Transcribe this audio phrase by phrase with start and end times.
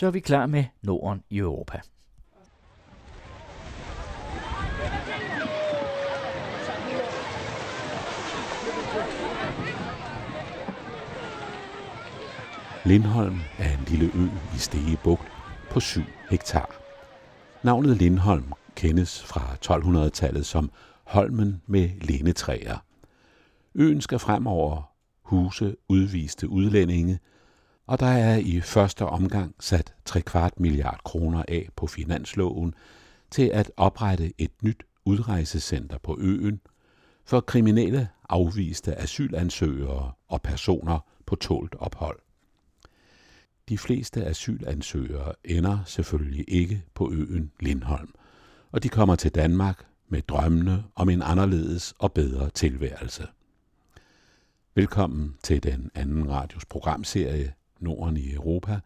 [0.00, 1.80] så er vi klar med Norden i Europa.
[12.84, 15.32] Lindholm er en lille ø i Stege Bugt
[15.70, 16.80] på 7 hektar.
[17.62, 20.70] Navnet Lindholm kendes fra 1200-tallet som
[21.04, 22.78] Holmen med lindetræer.
[23.74, 24.92] Øen skal fremover
[25.22, 27.18] huse udviste udlændinge,
[27.86, 32.74] og der er i første omgang sat 3 kvart milliard kroner af på finansloven
[33.30, 36.60] til at oprette et nyt udrejsecenter på øen
[37.24, 42.18] for kriminelle afviste asylansøgere og personer på tålt ophold.
[43.68, 48.14] De fleste asylansøgere ender selvfølgelig ikke på øen Lindholm,
[48.72, 53.26] og de kommer til Danmark med drømmene om en anderledes og bedre tilværelse.
[54.74, 58.80] Velkommen til den anden radios programserie Norden i Europa,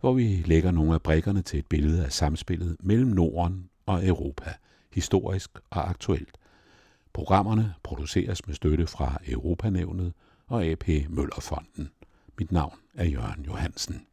[0.00, 4.54] hvor vi lægger nogle af brikkerne til et billede af samspillet mellem Norden og Europa,
[4.92, 6.38] historisk og aktuelt.
[7.12, 10.12] Programmerne produceres med støtte fra Europanævnet
[10.46, 11.90] og AP Møllerfonden.
[12.38, 14.06] Mit navn er Jørgen Johansen.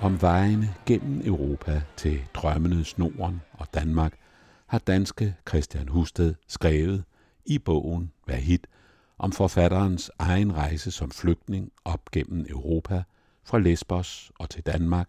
[0.00, 4.18] Om vejene gennem Europa til drømmenes Norden og Danmark
[4.66, 7.04] har danske Christian Husted skrevet
[7.44, 8.66] i bogen hit
[9.18, 13.02] om forfatterens egen rejse som flygtning op gennem Europa
[13.44, 15.08] fra Lesbos og til Danmark,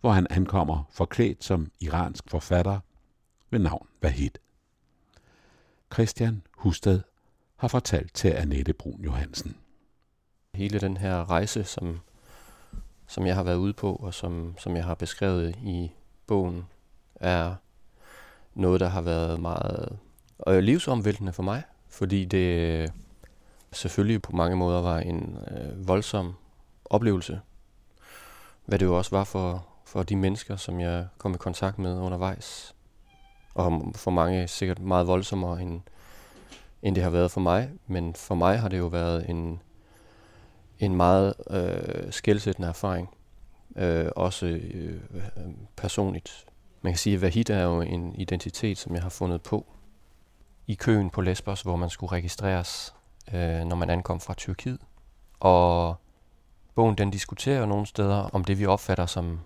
[0.00, 2.80] hvor han ankommer forklædt som iransk forfatter
[3.50, 4.30] ved navn Vahid.
[5.92, 7.00] Christian Husted
[7.56, 9.56] har fortalt til Annette Brun Johansen.
[10.54, 12.00] Hele den her rejse, som
[13.06, 15.92] som jeg har været ude på, og som, som jeg har beskrevet i
[16.26, 16.66] bogen,
[17.14, 17.54] er
[18.56, 19.98] noget, der har været meget
[20.38, 22.88] og livsomvæltende for mig, fordi det øh,
[23.72, 26.34] selvfølgelig på mange måder var en øh, voldsom
[26.84, 27.40] oplevelse,
[28.64, 31.98] hvad det jo også var for, for de mennesker, som jeg kom i kontakt med
[31.98, 32.74] undervejs.
[33.54, 35.80] Og for mange sikkert meget voldsommere, end,
[36.82, 37.70] end det har været for mig.
[37.86, 39.60] Men for mig har det jo været en,
[40.78, 43.08] en meget øh, skældsættende erfaring.
[43.76, 45.00] Øh, også øh,
[45.76, 46.46] personligt.
[46.82, 49.66] Man kan sige, at Vahid er jo en identitet, som jeg har fundet på
[50.66, 52.94] i køen på Lesbos, hvor man skulle registreres,
[53.32, 54.80] øh, når man ankom fra Tyrkiet.
[55.40, 55.96] Og
[56.74, 59.40] bogen den diskuterer nogle steder om det, vi opfatter som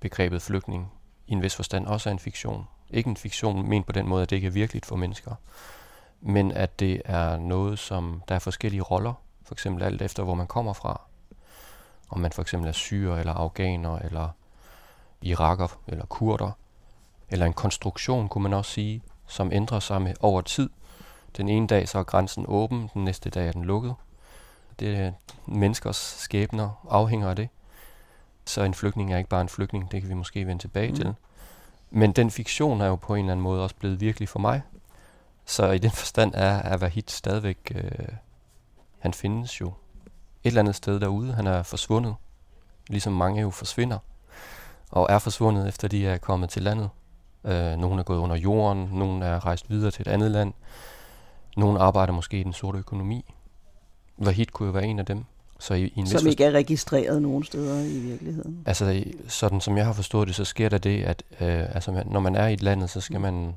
[0.00, 0.92] begrebet flygtning,
[1.26, 2.64] i en vis forstand også er en fiktion.
[2.90, 5.34] Ikke en fiktion ment på den måde, at det ikke er virkeligt for mennesker,
[6.20, 10.34] men at det er noget, som der er forskellige roller for eksempel alt efter, hvor
[10.34, 11.00] man kommer fra.
[12.08, 14.28] Om man for eksempel er syrer, eller afghaner, eller
[15.22, 16.50] iraker, eller kurder.
[17.28, 20.70] Eller en konstruktion, kunne man også sige, som ændrer sig med over tid.
[21.36, 23.94] Den ene dag så er grænsen åben, den næste dag er den lukket.
[24.80, 25.12] Det er
[25.46, 27.48] menneskers skæbner afhænger af det.
[28.44, 30.96] Så en flygtning er ikke bare en flygtning, det kan vi måske vende tilbage mm.
[30.96, 31.14] til.
[31.90, 34.62] Men den fiktion er jo på en eller anden måde også blevet virkelig for mig.
[35.44, 38.08] Så i den forstand er, er Vahid stadigvæk øh,
[38.98, 39.72] han findes jo et
[40.44, 41.32] eller andet sted derude.
[41.32, 42.14] Han er forsvundet,
[42.88, 43.98] ligesom mange jo forsvinder,
[44.90, 46.90] og er forsvundet efter de er kommet til landet.
[47.44, 50.52] Øh, nogle er gået under jorden, nogle er rejst videre til et andet land,
[51.56, 53.34] nogle arbejder måske i den sorte økonomi.
[54.18, 55.24] Vahid kunne jo være en af dem.
[55.58, 58.62] Så i, i en som ikke er registreret nogen steder i virkeligheden?
[58.66, 62.20] Altså, sådan som jeg har forstået det, så sker der det, at øh, altså, når
[62.20, 63.56] man er i et land, så skal man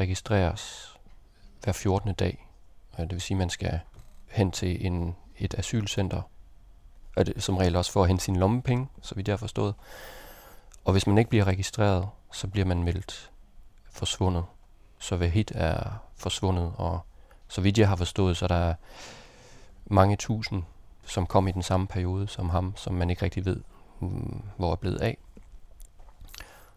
[0.00, 0.94] registreres
[1.64, 2.14] hver 14.
[2.14, 2.48] dag.
[2.98, 3.80] Det vil sige, at man skal
[4.26, 6.22] hen til en, et asylcenter,
[7.16, 9.74] og det, som regel også for at hente sine lommepenge, så vidt jeg har forstået.
[10.88, 13.30] Og hvis man ikke bliver registreret, så bliver man meldt
[13.90, 14.44] forsvundet.
[14.98, 17.00] Så Vahid er forsvundet, og
[17.48, 18.74] så vidt jeg har forstået, så er der
[19.86, 20.62] mange tusind,
[21.06, 23.60] som kom i den samme periode som ham, som man ikke rigtig ved,
[24.00, 25.18] mm, hvor er blevet af.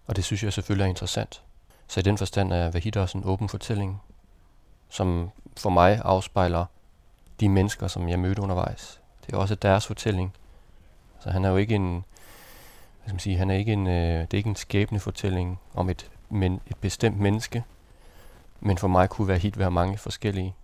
[0.07, 1.43] Og det synes jeg selvfølgelig er interessant.
[1.87, 4.01] Så i den forstand er Vahid også en åben fortælling,
[4.89, 6.65] som for mig afspejler
[7.39, 9.01] de mennesker, som jeg mødte undervejs.
[9.25, 10.33] Det er også deres fortælling.
[11.19, 12.05] Så han er jo ikke en,
[13.01, 15.59] hvad skal man sige, han er ikke en, øh, det er ikke en skæbne fortælling
[15.73, 17.63] om et, men, et bestemt menneske,
[18.59, 20.55] men for mig kunne være hit være mange forskellige.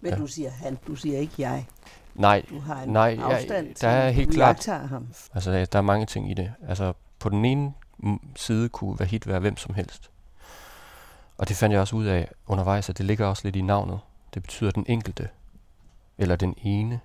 [0.00, 0.18] Men ja.
[0.18, 1.66] du siger han, du siger ikke jeg.
[2.14, 5.08] Nej, du har en nej, afstand ja, der er helt klart, ham.
[5.34, 6.52] Altså, der, der er mange ting i det.
[6.68, 7.72] Altså, på den ene
[8.36, 10.10] side kunne være hit være hvem som helst.
[11.38, 14.00] Og det fandt jeg også ud af undervejs, at det ligger også lidt i navnet.
[14.34, 15.28] Det betyder den enkelte
[16.18, 17.00] eller den ene,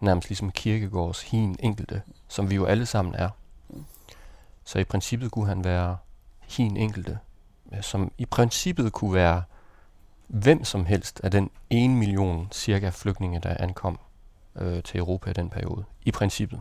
[0.00, 3.30] nærmest ligesom kirkegårds hin enkelte, som vi jo alle sammen er.
[4.66, 5.96] Så i princippet kunne han være
[6.40, 7.18] hin enkelte,
[7.80, 9.42] som i princippet kunne være
[10.26, 13.98] hvem som helst af den 1 million cirka flygtninge, der ankom
[14.56, 15.84] øh, til Europa i den periode.
[16.02, 16.60] I princippet.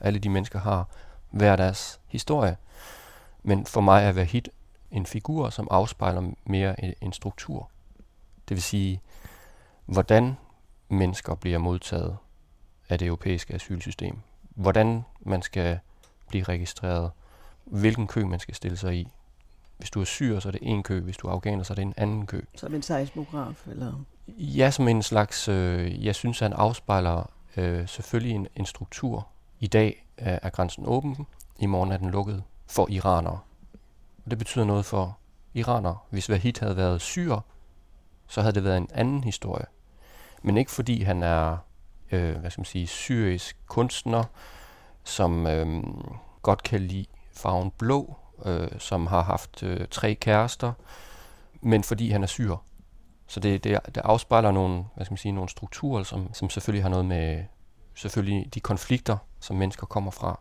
[0.00, 0.88] Alle de mennesker har
[1.30, 2.56] hver deres historie.
[3.42, 4.42] Men for mig er Vahid
[4.90, 7.70] en figur, som afspejler mere en, en struktur.
[8.48, 9.00] Det vil sige,
[9.86, 10.36] hvordan
[10.88, 12.16] mennesker bliver modtaget
[12.88, 14.18] af det europæiske asylsystem.
[14.54, 15.78] Hvordan man skal
[16.28, 17.10] blive registreret.
[17.66, 19.08] Hvilken kø man skal stille sig i.
[19.76, 21.00] Hvis du er syr, så er det en kø.
[21.00, 22.40] Hvis du er afghaner, så er det en anden kø.
[22.54, 23.66] Som en seismograf?
[23.66, 24.04] Eller?
[24.28, 25.48] Ja, som en slags...
[25.48, 29.28] Øh, jeg synes, han afspejler øh, selvfølgelig en, en struktur.
[29.60, 31.26] I dag er, er grænsen åben.
[31.58, 33.38] I morgen er den lukket for iranere.
[34.24, 35.18] Og det betyder noget for
[35.54, 35.98] iranere.
[36.10, 37.38] Hvis Vahid havde været syr,
[38.26, 39.66] så havde det været en anden historie.
[40.42, 41.56] Men ikke fordi han er,
[42.12, 44.24] øh, hvad skal man sige, syrisk kunstner,
[45.04, 45.82] som øh,
[46.42, 47.06] godt kan lide
[47.36, 50.72] farven blå, øh, som har haft øh, tre kærester,
[51.62, 52.56] men fordi han er syr.
[53.26, 56.84] Så det, det, det afspejler nogle, hvad skal man sige, nogle strukturer, som, som selvfølgelig
[56.84, 57.44] har noget med
[57.94, 60.40] selvfølgelig de konflikter, som mennesker kommer fra,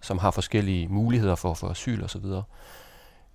[0.00, 2.42] som har forskellige muligheder for at få asyl og så videre.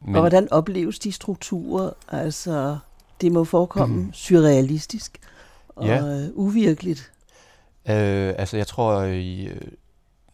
[0.02, 1.92] Men, og hvordan opleves de strukturer?
[2.08, 2.78] Altså,
[3.22, 4.14] det må forekomme mm.
[4.14, 5.20] surrealistisk
[5.70, 6.06] og ja.
[6.06, 7.12] øh, uvirkeligt.
[7.90, 9.62] Øh, altså, jeg tror, i, øh,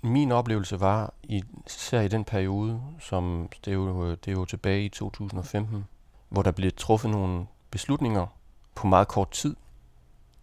[0.02, 4.46] min oplevelse var, i, især i den periode, som det er, jo, det er jo
[4.46, 5.86] tilbage i 2015,
[6.30, 8.28] hvor der blev truffet nogle beslutninger
[8.76, 9.56] på meget kort tid.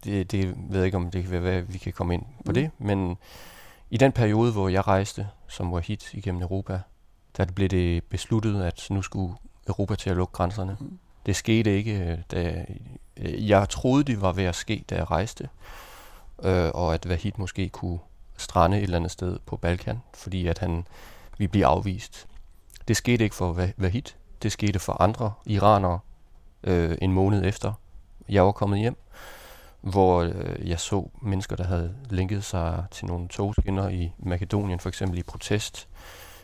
[0.05, 2.51] Det, det ved jeg ikke, om det kan være, at vi kan komme ind på
[2.51, 2.55] mm.
[2.55, 3.17] det, men
[3.91, 6.81] i den periode, hvor jeg rejste som Wahid igennem Europa,
[7.37, 9.35] der blev det besluttet, at nu skulle
[9.69, 10.77] Europa til at lukke grænserne.
[10.81, 10.99] Mm.
[11.27, 12.67] Det skete ikke, da
[13.23, 15.49] jeg troede, det var ved at ske, da jeg rejste,
[16.43, 17.99] øh, og at Wahid måske kunne
[18.37, 20.87] strande et eller andet sted på Balkan, fordi at han
[21.39, 22.27] vi blive afvist.
[22.89, 24.03] Det skete ikke for Vahid,
[24.43, 25.99] det skete for andre iranere
[26.63, 27.73] øh, en måned efter,
[28.29, 28.97] jeg var kommet hjem,
[29.81, 34.89] hvor øh, jeg så mennesker, der havde linket sig til nogle togskinner i Makedonien, for
[34.89, 35.89] eksempel i protest.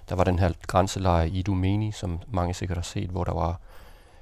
[0.09, 3.61] Der var den her grænselejr i Idumeni, som mange sikkert har set, hvor der var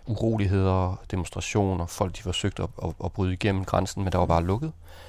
[0.06, 4.44] uroligheder, demonstrationer, folk de forsøgte at, at, at bryde igennem grænsen, men der var bare
[4.44, 4.68] lukket.
[4.68, 5.07] Øh,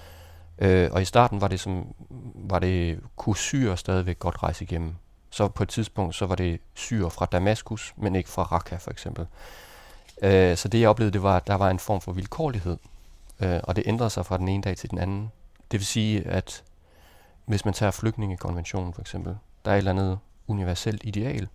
[0.60, 1.96] Øh, og i starten var det som
[2.36, 4.96] var det kunne syre stadigvæk godt rejse igennem.
[5.30, 8.92] Så på et tidspunkt så var det syre fra Damaskus, men ikke fra Raqqa for
[8.92, 9.26] eksempel.
[10.22, 12.78] Øh, så det jeg oplevede, det var, at der var en form for vilkårlighed,
[13.40, 15.32] øh, og det ændrede sig fra den ene dag til den anden.
[15.72, 16.64] Det vil sige, at
[17.46, 21.48] hvis man tager flygtningekonventionen for eksempel, der er et eller andet universelt ideal,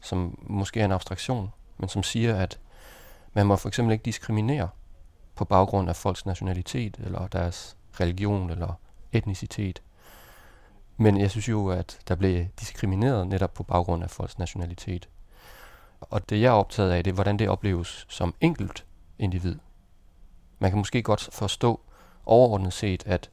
[0.00, 2.58] som måske er en abstraktion, men som siger, at
[3.32, 4.68] man må for eksempel ikke diskriminere
[5.34, 8.74] på baggrund af folks nationalitet, eller deres religion, eller
[9.12, 9.82] etnicitet.
[10.96, 15.08] Men jeg synes jo, at der blev diskrimineret netop på baggrund af folks nationalitet.
[16.00, 18.84] Og det jeg er optaget af, det er, hvordan det opleves som enkelt
[19.18, 19.56] individ.
[20.58, 21.80] Man kan måske godt forstå
[22.26, 23.30] overordnet set, at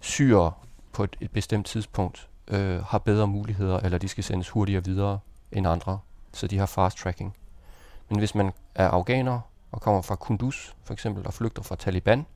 [0.00, 0.52] syre
[0.92, 5.18] på et, et bestemt tidspunkt øh, har bedre muligheder, eller de skal sendes hurtigere videre
[5.52, 5.98] end andre,
[6.32, 7.36] så de har fast tracking.
[8.08, 9.40] Men hvis man er afghaner
[9.72, 12.26] og kommer fra Kunduz for eksempel og flygter fra Taliban,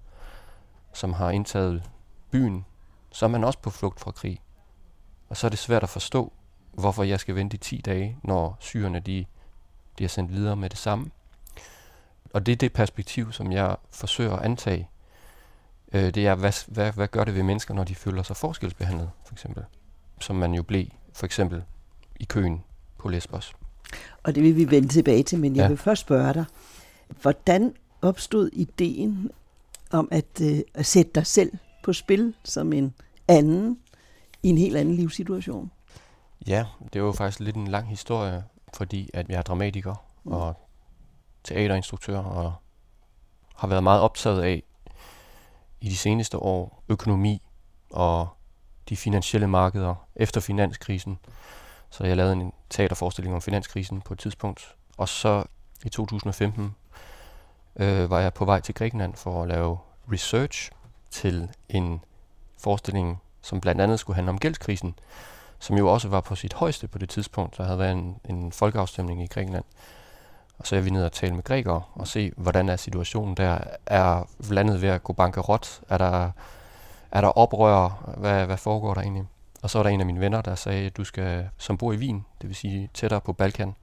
[0.92, 1.82] som har indtaget
[2.30, 2.64] byen,
[3.12, 4.40] så er man også på flugt fra krig.
[5.28, 6.32] Og så er det svært at forstå,
[6.72, 9.24] hvorfor jeg skal vente i 10 dage, når syrerne de,
[9.98, 11.10] de er sendt videre med det samme.
[12.34, 14.88] Og det er det perspektiv, som jeg forsøger at antage.
[15.92, 19.10] Øh, det er, hvad, hvad, hvad gør det ved mennesker, når de føler sig forskelsbehandlet,
[19.24, 19.64] for eksempel?
[20.20, 21.64] Som man jo blev, for eksempel,
[22.20, 22.64] i køen
[22.98, 23.52] på Lesbos.
[24.22, 25.68] Og det vil vi vende tilbage til, men jeg ja.
[25.68, 26.44] vil først spørge dig,
[27.22, 29.30] hvordan opstod ideen
[29.90, 31.52] om at, øh, at sætte dig selv
[31.84, 32.94] på spil som en
[33.28, 33.78] anden
[34.42, 35.70] i en helt anden livssituation?
[36.46, 38.44] Ja, det jo faktisk lidt en lang historie,
[38.74, 39.94] fordi at jeg er dramatiker
[40.24, 40.32] mm.
[40.32, 40.54] og
[41.44, 42.52] teaterinstruktør og
[43.56, 44.62] har været meget optaget af
[45.80, 47.42] i de seneste år økonomi
[47.90, 48.28] og
[48.88, 51.18] de finansielle markeder efter finanskrisen.
[51.90, 54.74] Så jeg lavede en teaterforestilling om finanskrisen på et tidspunkt.
[54.96, 55.44] Og så
[55.84, 56.74] i 2015
[57.80, 59.78] øh, var jeg på vej til Grækenland for at lave
[60.12, 60.70] research
[61.10, 62.00] til en
[62.58, 64.94] forestilling, som blandt andet skulle handle om gældskrisen,
[65.58, 67.56] som jo også var på sit højeste på det tidspunkt.
[67.56, 69.64] Der havde været en, en folkeafstemning i Grækenland.
[70.58, 73.58] Og så er vi ned og tale med grækere og se, hvordan er situationen der.
[73.86, 75.80] Er landet ved at gå bankerot?
[75.88, 76.30] Er der,
[77.10, 78.14] er der oprør?
[78.16, 79.24] Hvad, hvad foregår der egentlig?
[79.62, 81.92] Og så var der en af mine venner, der sagde, at du skal, som bor
[81.92, 83.74] i Wien, det vil sige tættere på Balkan,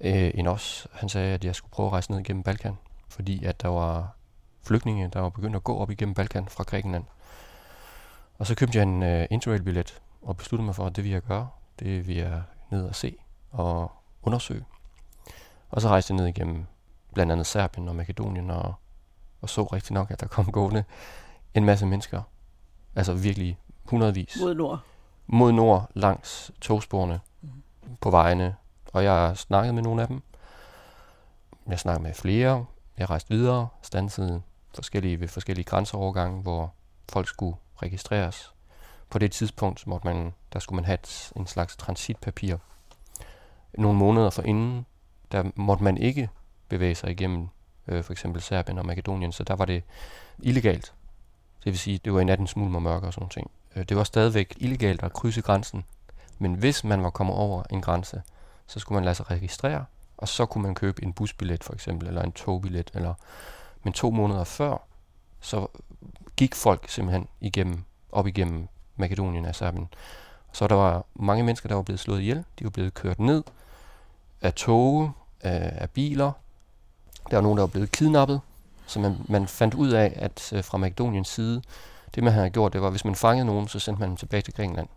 [0.00, 0.86] øh, end os.
[0.92, 2.78] Han sagde, at jeg skulle prøve at rejse ned igennem Balkan,
[3.08, 4.16] fordi at der var
[4.62, 7.04] flygtninge, der var begyndt at gå op igennem Balkan fra Grækenland.
[8.38, 11.22] Og så købte jeg en uh, interrail-billet og besluttede mig for, at det vil jeg
[11.22, 11.48] gøre.
[11.78, 13.16] Det vil jeg ned og se
[13.50, 14.64] og undersøge.
[15.70, 16.66] Og så rejste jeg ned igennem
[17.14, 18.74] blandt andet Serbien og Makedonien, og,
[19.40, 20.84] og så rigtig nok, at der kom gående
[21.54, 22.22] en masse mennesker.
[22.96, 24.36] Altså virkelig hundredvis.
[24.40, 24.80] Mod nord.
[25.26, 27.48] Mod nord langs togsporene mm.
[28.00, 28.56] på vejene.
[28.98, 30.22] Og jeg har snakket med nogle af dem.
[31.68, 32.66] Jeg snakkede med flere.
[32.98, 34.42] Jeg rejste videre, stansede
[34.74, 36.72] forskellige, ved forskellige grænseovergange, hvor
[37.08, 38.52] folk skulle registreres.
[39.10, 40.98] På det tidspunkt måtte man, der skulle man have
[41.36, 42.56] en slags transitpapir.
[43.78, 44.86] Nogle måneder forinden,
[45.32, 46.28] der måtte man ikke
[46.68, 47.48] bevæge sig igennem
[47.88, 49.82] øh, for eksempel Serbien og Makedonien, så der var det
[50.38, 50.94] illegalt.
[51.64, 53.50] Det vil sige, det var i natten smuld og mørke og sådan ting.
[53.76, 55.84] Øh, det var stadigvæk illegalt at krydse grænsen,
[56.38, 58.22] men hvis man var kommet over en grænse,
[58.68, 59.84] så skulle man lade sig registrere,
[60.16, 63.14] og så kunne man købe en busbillet for eksempel, eller en togbillet, eller
[63.82, 64.76] men to måneder før,
[65.40, 65.66] så
[66.36, 69.88] gik folk simpelthen igennem, op igennem Makedonien altså, og Serbien.
[70.52, 72.44] Så der var mange mennesker, der var blevet slået ihjel.
[72.58, 73.42] De var blevet kørt ned
[74.40, 76.32] af toge, af, af biler.
[77.30, 78.40] Der var nogen, der var blevet kidnappet.
[78.86, 81.62] Så man, man fandt ud af, at øh, fra Makedoniens side,
[82.14, 84.16] det man havde gjort, det var, at hvis man fangede nogen, så sendte man dem
[84.16, 84.88] tilbage til Grækenland.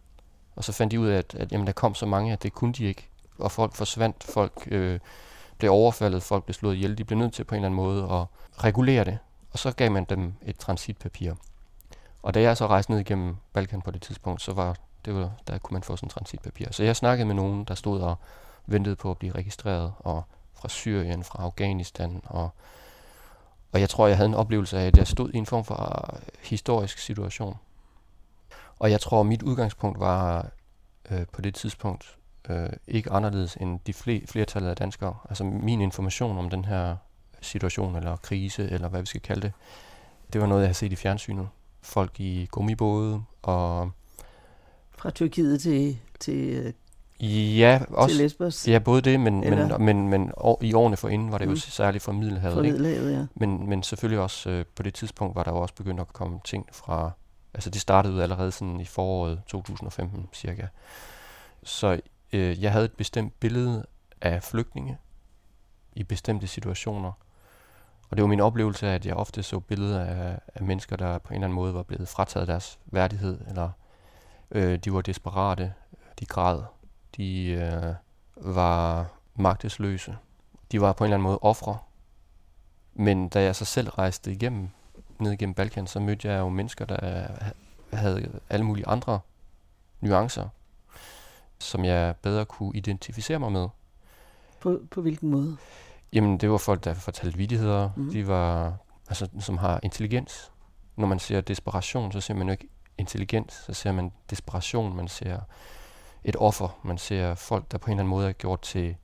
[0.56, 2.54] Og så fandt de ud af, at, at jamen, der kom så mange, at det
[2.54, 3.08] kunne de ikke.
[3.42, 5.00] Og folk forsvandt, folk øh,
[5.58, 6.98] blev overfaldet, folk blev slået ihjel.
[6.98, 8.26] De blev nødt til på en eller anden måde at
[8.64, 9.18] regulere det.
[9.52, 11.34] Og så gav man dem et transitpapir.
[12.24, 15.32] Og da jeg så rejste ned igennem Balkan på det tidspunkt, så var det var,
[15.48, 16.68] der kunne man få sådan et transitpapir.
[16.72, 18.16] Så jeg snakkede med nogen, der stod og
[18.66, 22.50] ventede på at blive registreret, og fra Syrien, fra Afghanistan, og,
[23.72, 26.10] og jeg tror, jeg havde en oplevelse af, at jeg stod i en form for
[26.16, 27.58] øh, historisk situation.
[28.80, 30.50] Og jeg tror, mit udgangspunkt var
[31.12, 32.18] øh, på det tidspunkt
[32.50, 35.16] øh, ikke anderledes end de fle- flertallet af danskere.
[35.30, 36.96] Altså min information om den her
[37.42, 39.54] situation, eller krise, eller hvad vi skal kalde det,
[40.34, 41.48] det var noget, jeg havde set i fjernsynet.
[41.82, 43.92] Folk i gummibåde, og...
[44.92, 46.74] Fra Tyrkiet til, til
[47.24, 48.68] Ja, også, til Lesbos?
[48.68, 51.54] Ja, både det, men, men, men, men år, i årene forinden var det mm.
[51.54, 52.56] jo særligt fra Middelhavet.
[52.56, 53.26] Fra Middelhavet, ja.
[53.36, 56.40] Men, men selvfølgelig også øh, på det tidspunkt var der jo også begyndt at komme
[56.46, 57.12] ting fra...
[57.54, 60.68] Altså det startede allerede sådan i foråret 2015 cirka.
[61.64, 62.00] Så
[62.34, 63.86] øh, jeg havde et bestemt billede
[64.22, 64.98] af flygtninge
[65.94, 67.12] i bestemte situationer.
[68.10, 71.28] Og det var min oplevelse at jeg ofte så billeder af, af mennesker, der på
[71.30, 73.70] en eller anden måde var blevet frataget deres værdighed, eller
[74.52, 75.74] øh, de var desperate,
[76.20, 76.62] de græd,
[77.18, 77.94] de øh,
[78.36, 80.18] var magtesløse.
[80.72, 81.78] De var på en eller anden måde ofre.
[82.94, 84.70] Men da jeg så selv rejste igennem,
[85.20, 87.28] ned igennem Balkan, så mødte jeg jo mennesker, der
[87.94, 89.20] havde alle mulige andre
[90.02, 90.48] nuancer,
[91.62, 93.68] som jeg bedre kunne identificere mig med.
[94.60, 95.58] På, på hvilken måde?
[96.14, 97.90] Jamen, det var folk, der fortalte vidigheder.
[97.96, 98.12] Mm.
[98.12, 98.78] De var,
[99.10, 100.52] altså, som har intelligens.
[100.96, 105.08] Når man ser desperation, så ser man jo ikke intelligens, så ser man desperation, man
[105.08, 105.40] ser
[106.24, 108.96] et offer, man ser folk, der på en eller anden måde er gjort til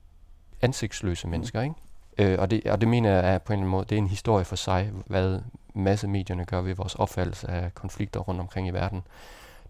[0.60, 1.30] ansigtsløse mm.
[1.30, 1.74] mennesker, ikke?
[2.18, 3.98] Øh, og, det, og det mener jeg er på en eller anden måde, det er
[3.98, 5.40] en historie for sig, hvad
[5.74, 9.02] massemedierne gør ved vores opfattelse af konflikter rundt omkring i verden.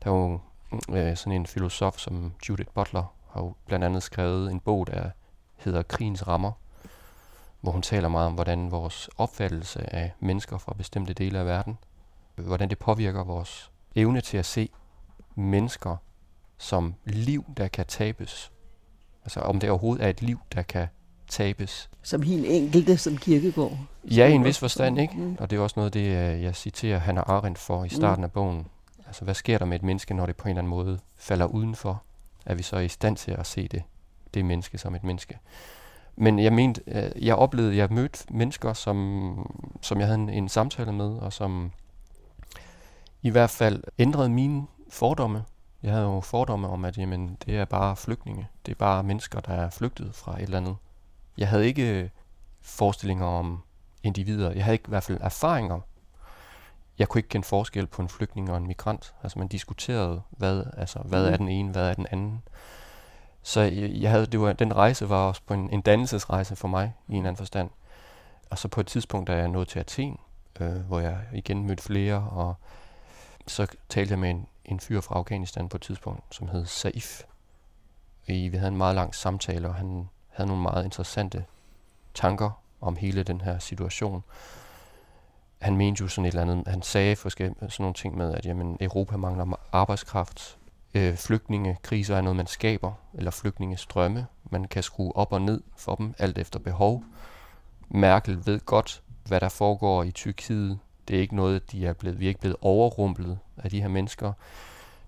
[0.05, 0.41] Der er jo
[0.91, 5.11] øh, sådan en filosof som Judith Butler, har jo blandt andet skrevet en bog, der
[5.57, 6.53] hedder Krigens Rammer,
[7.61, 11.79] hvor hun taler meget om, hvordan vores opfattelse af mennesker fra bestemte dele af verden,
[12.37, 14.69] hvordan det påvirker vores evne til at se
[15.35, 15.97] mennesker
[16.59, 18.53] som liv, der kan tabes.
[19.25, 20.87] Altså om det overhovedet er et liv, der kan
[21.29, 21.91] tabes.
[22.03, 23.79] Som helt enkelte, som kirkegård.
[24.05, 25.37] Ja, i en vis forstand, ikke?
[25.39, 28.25] Og det er også noget, det øh, jeg citerer Hannah Arendt for i starten mm.
[28.25, 28.67] af bogen.
[29.09, 31.47] Altså, hvad sker der med et menneske, når det på en eller anden måde falder
[31.47, 32.03] udenfor?
[32.47, 33.83] Er vi så i stand til at se det,
[34.35, 35.39] det menneske som et menneske?
[36.17, 40.49] Men jeg mente, øh, jeg oplevede, jeg mødte mennesker, som, som jeg havde en, en
[40.49, 41.73] samtale med, og som
[43.23, 45.45] i hvert fald ændrede mine fordomme.
[45.83, 48.49] Jeg havde jo fordomme om, at jamen, det er bare flygtninge.
[48.67, 50.77] Det er bare mennesker, der er flygtet fra et eller andet.
[51.39, 52.09] Jeg havde ikke øh,
[52.61, 53.63] forestillinger om
[54.03, 54.53] individer.
[54.53, 55.81] Jeg havde ikke i hvert fald erfaringer.
[56.99, 59.15] Jeg kunne ikke kende forskel på en flygtning og en migrant.
[59.23, 61.39] Altså man diskuterede, hvad, altså, hvad er mm.
[61.39, 62.43] den ene, hvad er den anden.
[63.43, 66.69] Så jeg, jeg havde, det var, den rejse var også på en, en dannelsesrejse for
[66.69, 67.71] mig, i en anden forstand.
[68.51, 70.19] Og så på et tidspunkt, da jeg nåede til Athen,
[70.61, 72.55] øh, hvor jeg igen mødte flere, og
[73.47, 77.23] så talte jeg med en, en fyr fra Afghanistan på et tidspunkt, som hed Saif.
[78.27, 81.45] Vi havde en meget lang samtale, og han havde nogle meget interessante
[82.15, 82.51] tanker
[82.81, 84.25] om hele den her situation.
[85.59, 88.47] Han mente jo sådan et eller andet, han sagde forskellige, sådan nogle ting med, at
[88.47, 90.59] jamen, Europa mangler arbejdskraft,
[90.95, 94.27] øh, flygtningekriser er noget, man skaber, eller flygtningestrømme.
[94.51, 97.05] Man kan skrue op og ned for dem, alt efter behov.
[97.89, 100.79] Merkel ved godt, hvad der foregår i Tyrkiet.
[101.09, 103.89] Det er ikke noget, de er blevet, vi er ikke blevet overrumplet af de her
[103.89, 104.33] mennesker.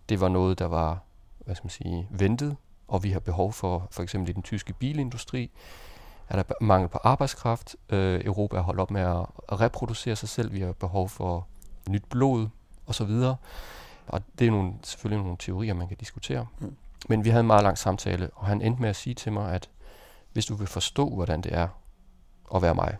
[0.08, 0.98] Det var noget, der var
[1.44, 2.56] hvad skal man sige, ventet,
[2.88, 5.50] og vi har behov for, for eksempel i den tyske bilindustri,
[6.30, 7.76] er der mangel på arbejdskraft.
[7.88, 10.52] Øh, Europa er holdt op med at, reproducere sig selv.
[10.52, 11.46] Vi har behov for
[11.88, 12.48] nyt blod
[12.86, 13.36] og så videre.
[14.06, 16.46] Og det er nogle, selvfølgelig nogle teorier, man kan diskutere.
[16.58, 16.76] Mm.
[17.08, 19.52] Men vi havde en meget lang samtale, og han endte med at sige til mig,
[19.52, 19.70] at
[20.32, 21.68] hvis du vil forstå, hvordan det er
[22.54, 22.96] at være mig,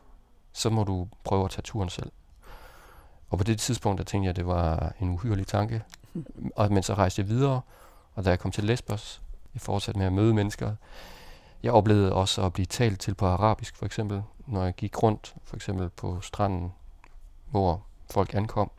[0.53, 2.13] så må du prøve at tage turen selv.
[3.31, 5.83] Og på det tidspunkt, der tænkte jeg, at det var en uhyrelig tanke.
[6.57, 7.61] Og, men så rejste jeg videre,
[8.15, 9.23] og da jeg kom til Lesbos,
[9.55, 10.75] jeg fortsatte med at møde mennesker.
[11.63, 15.35] Jeg oplevede også at blive talt til på arabisk, for eksempel, når jeg gik rundt,
[15.45, 16.73] for eksempel på stranden,
[17.51, 18.71] hvor folk ankom.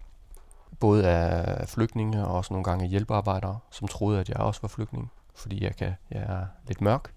[0.80, 5.12] Både af flygtninge og også nogle gange hjælpearbejdere, som troede, at jeg også var flygtning,
[5.36, 7.14] fordi jeg, kan, jeg er lidt mørk.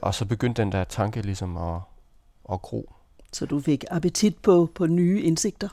[0.00, 1.80] Og så begyndte den der tanke ligesom at,
[2.52, 2.92] at gro.
[3.32, 5.68] Så du fik appetit på, på nye indsigter?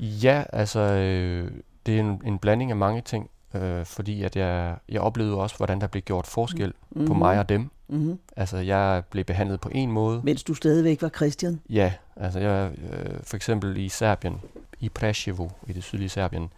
[0.00, 1.52] Ja, altså øh,
[1.86, 3.30] det er en, en blanding af mange ting,
[3.62, 7.06] øh, fordi at jeg, jeg oplevede også, hvordan der blev gjort forskel mm-hmm.
[7.06, 7.70] på mig og dem.
[7.88, 8.18] Mm-hmm.
[8.36, 10.20] Altså jeg blev behandlet på en måde.
[10.24, 11.60] Mens du stadigvæk var Christian?
[11.70, 14.40] Ja, altså jeg, øh, for eksempel i Serbien,
[14.80, 16.52] i Preševo, i det sydlige Serbien,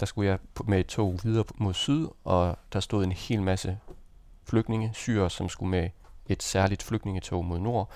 [0.00, 3.78] der skulle jeg med et tog videre mod syd, og der stod en hel masse
[4.44, 5.88] flygtninge, syre, som skulle med
[6.28, 7.90] et særligt flygtningetog mod nord,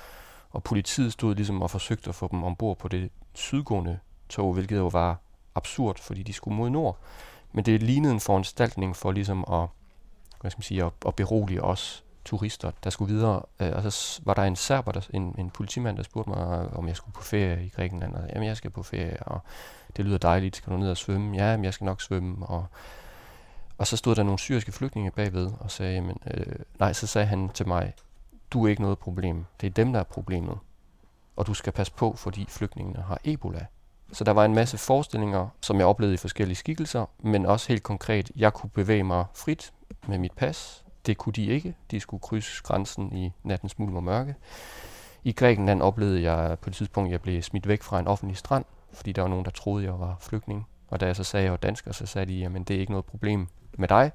[0.50, 4.76] og politiet stod ligesom og forsøgte at få dem ombord på det sydgående tog, hvilket
[4.76, 5.20] jo var
[5.54, 6.98] absurd, fordi de skulle mod nord.
[7.54, 9.68] Men det lignede en foranstaltning for ligesom at,
[10.40, 13.42] hvad skal man sige, at, at berolige os turister, der skulle videre.
[13.60, 16.78] Øh, og så var der en serber, der, en, en politimand, der spurgte mig, øh,
[16.78, 18.14] om jeg skulle på ferie i Grækenland.
[18.14, 19.40] Og jamen, jeg skal på ferie, og
[19.96, 20.56] det lyder dejligt.
[20.56, 21.36] Skal du ned og svømme?
[21.36, 22.46] Ja, men jeg skal nok svømme.
[22.46, 22.66] Og,
[23.78, 27.26] og så stod der nogle syriske flygtninge bagved og sagde, jamen, øh, nej, så sagde
[27.26, 27.92] han til mig,
[28.50, 29.44] du er ikke noget problem.
[29.60, 30.58] Det er dem, der er problemet.
[31.36, 33.66] Og du skal passe på, fordi flygtningene har Ebola.
[34.14, 37.82] Så der var en masse forestillinger, som jeg oplevede i forskellige skikkelser, men også helt
[37.82, 39.72] konkret, jeg kunne bevæge mig frit
[40.06, 40.84] med mit pas.
[41.06, 41.74] Det kunne de ikke.
[41.90, 44.34] De skulle krydse grænsen i nattens mulm og mørke.
[45.24, 48.36] I Grækenland oplevede jeg på et tidspunkt, at jeg blev smidt væk fra en offentlig
[48.36, 50.66] strand, fordi der var nogen, der troede, jeg var flygtning.
[50.88, 52.80] Og da jeg så sagde, at jeg var dansker, så sagde de, at det er
[52.80, 54.12] ikke noget problem med dig.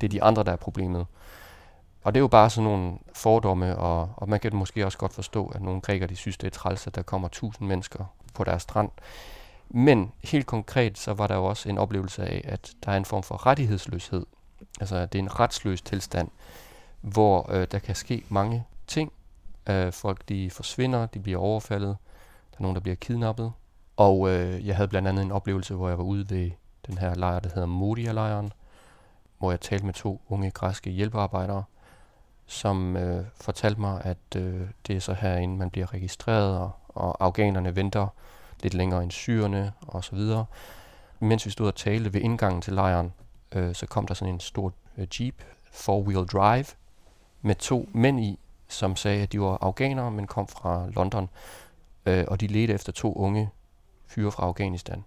[0.00, 1.06] Det er de andre, der er problemet.
[2.02, 5.12] Og det er jo bare sådan nogle fordomme, og, og man kan måske også godt
[5.12, 8.44] forstå, at nogle grækere de synes, det er træls, at der kommer tusind mennesker på
[8.44, 8.90] deres strand.
[9.68, 13.04] Men helt konkret, så var der jo også en oplevelse af, at der er en
[13.04, 14.26] form for rettighedsløshed.
[14.80, 16.28] Altså, det er en retsløs tilstand,
[17.00, 19.12] hvor øh, der kan ske mange ting.
[19.66, 21.96] Øh, folk, de forsvinder, de bliver overfaldet,
[22.50, 23.52] der er nogen, der bliver kidnappet.
[23.96, 26.50] Og øh, jeg havde blandt andet en oplevelse, hvor jeg var ude ved
[26.86, 28.52] den her lejr, der hedder Modia-lejren,
[29.38, 31.64] hvor jeg talte med to unge græske hjælpearbejdere,
[32.46, 37.24] som øh, fortalte mig, at øh, det er så herinde, man bliver registreret, og, og
[37.24, 38.08] afghanerne venter
[38.66, 40.44] lidt længere end syrerne og så videre.
[41.20, 43.12] Mens vi stod og talte ved indgangen til lejren,
[43.52, 46.66] øh, så kom der sådan en stor øh, jeep, four-wheel drive,
[47.42, 51.28] med to mænd i, som sagde, at de var afghanere, men kom fra London,
[52.06, 53.50] øh, og de ledte efter to unge
[54.06, 55.04] fyre fra Afghanistan,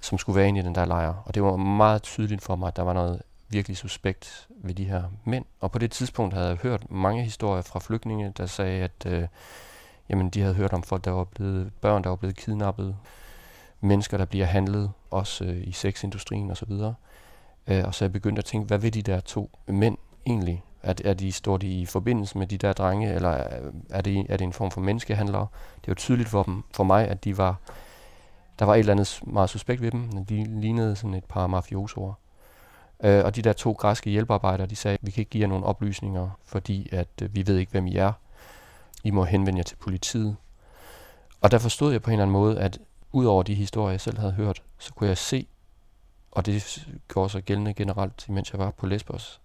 [0.00, 1.14] som skulle være inde i den der lejr.
[1.24, 4.84] Og det var meget tydeligt for mig, at der var noget virkelig suspekt ved de
[4.84, 5.44] her mænd.
[5.60, 9.28] Og på det tidspunkt havde jeg hørt mange historier fra flygtninge, der sagde, at øh,
[10.08, 12.96] jamen, de havde hørt om folk, der var blevet børn, der var blevet kidnappet,
[13.80, 16.72] mennesker, der bliver handlet, også øh, i sexindustrien osv.
[17.66, 20.62] Øh, og så jeg begyndte at tænke, hvad vil de der to mænd egentlig?
[20.82, 23.44] Er, er de, står de i forbindelse med de der drenge, eller
[23.90, 25.46] er det, er det en form for menneskehandlere?
[25.80, 27.56] Det var tydeligt for, dem, for mig, at de var,
[28.58, 30.24] der var et eller andet meget suspekt ved dem.
[30.24, 32.12] De lignede sådan et par mafiosoer.
[33.04, 35.64] Øh, og de der to græske hjælpearbejdere, de sagde, vi kan ikke give jer nogle
[35.66, 38.12] oplysninger, fordi at øh, vi ved ikke, hvem I er.
[39.04, 40.36] I må henvende jer til politiet.
[41.40, 42.78] Og der forstod jeg på en eller anden måde, at
[43.12, 45.46] ud over de historier, jeg selv havde hørt, så kunne jeg se,
[46.30, 49.40] og det gjorde så gældende generelt, mens jeg var på Lesbos,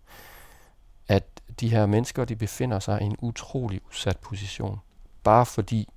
[1.07, 1.23] at
[1.59, 4.79] de her mennesker, de befinder sig i en utrolig udsat position,
[5.23, 5.89] bare fordi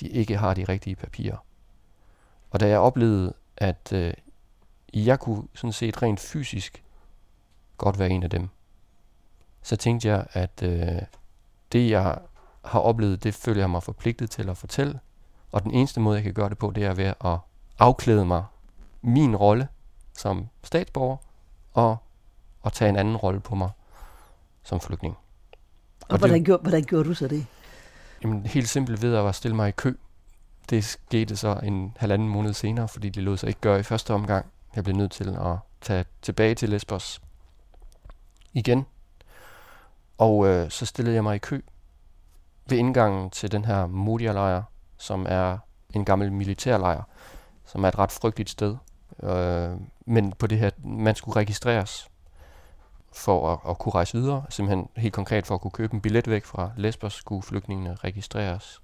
[0.00, 1.36] de ikke har de rigtige papirer.
[2.50, 4.14] Og da jeg oplevede, at øh,
[4.94, 6.84] jeg kunne sådan set rent fysisk
[7.76, 8.48] godt være en af dem.
[9.62, 11.02] Så tænkte jeg, at øh,
[11.72, 12.18] det jeg
[12.64, 15.00] har oplevet, det føler jeg mig forpligtet til at fortælle.
[15.52, 17.38] Og den eneste måde, jeg kan gøre det på, det er ved at
[17.78, 18.44] afklæde mig
[19.02, 19.68] min rolle
[20.16, 21.16] som statsborger,
[21.72, 21.96] og
[22.64, 23.70] at tage en anden rolle på mig
[24.62, 25.16] som flygtning.
[26.00, 27.46] Og, og hvordan, det, gjorde, hvordan gjorde du så det?
[28.22, 29.94] Jamen, helt simpelt ved at stille mig i kø.
[30.70, 34.14] Det skete så en halvanden måned senere, fordi det lod sig ikke gøre i første
[34.14, 34.46] omgang.
[34.76, 37.20] Jeg blev nødt til at tage tilbage til Lesbos
[38.52, 38.86] igen.
[40.18, 41.60] Og øh, så stillede jeg mig i kø
[42.68, 44.62] ved indgangen til den her Modia-lejr,
[44.98, 45.58] som er
[45.94, 47.02] en gammel militærlejr,
[47.66, 48.76] som er et ret frygteligt sted.
[49.22, 49.70] Øh,
[50.06, 52.08] men på det her, man skulle registreres
[53.12, 54.44] for at, at kunne rejse videre.
[54.50, 58.82] Simpelthen helt konkret for at kunne købe en billet væk fra Lesbos, skulle flygtningene registreres,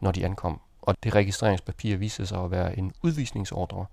[0.00, 0.60] når de ankom.
[0.82, 3.86] Og det registreringspapir viste sig at være en udvisningsordre,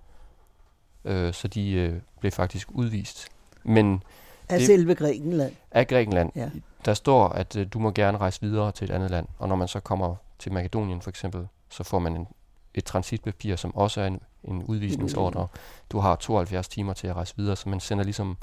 [1.05, 3.27] øh, så de øh, blev faktisk udvist.
[3.63, 4.03] Men
[4.49, 5.55] Af Det- selve Grækenland.
[5.71, 6.49] af Grækenland, Ja.
[6.85, 9.27] Der står, at øh, du må gerne rejse videre til et andet land.
[9.37, 12.27] Og når man så kommer til Makedonien for eksempel, så får man en,
[12.73, 15.47] et transitpapir, som også er en, en udvisningsordre.
[15.91, 18.37] Du har 72 timer til at rejse videre, så man sender ligesom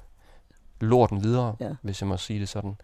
[0.81, 1.71] lorten videre, Ja.
[1.83, 2.77] hvis jeg må sige det sådan.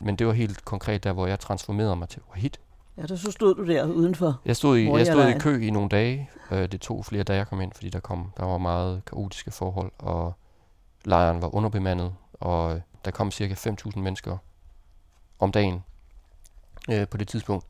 [0.00, 2.50] Men det var helt konkret der, hvor jeg transformerede mig til Wahid.
[2.96, 4.40] Ja, der så stod du der udenfor.
[4.44, 6.30] Jeg stod i, jeg stod i kø i nogle dage.
[6.50, 9.50] Øh, det tog flere dage at komme ind, fordi der, kom, der var meget kaotiske
[9.50, 10.32] forhold, og
[11.04, 14.36] lejren var underbemandet, og der kom cirka 5.000 mennesker
[15.42, 15.84] om dagen
[16.90, 17.66] øh, på det tidspunkt,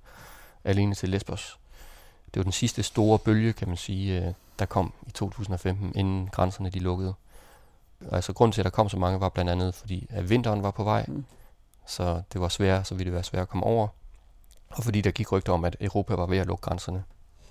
[0.64, 1.58] alene til Lesbos.
[2.26, 6.26] Det var den sidste store bølge, kan man sige, øh, der kom i 2015, inden
[6.32, 7.14] grænserne de lukkede.
[8.12, 10.70] Altså grunden til, at der kom så mange, var blandt andet, fordi at vinteren var
[10.70, 11.24] på vej, Mm.
[11.86, 13.88] så det var svært, så ville det være svært at komme over.
[14.70, 17.04] Og fordi der gik rygter om, at Europa var ved at lukke grænserne,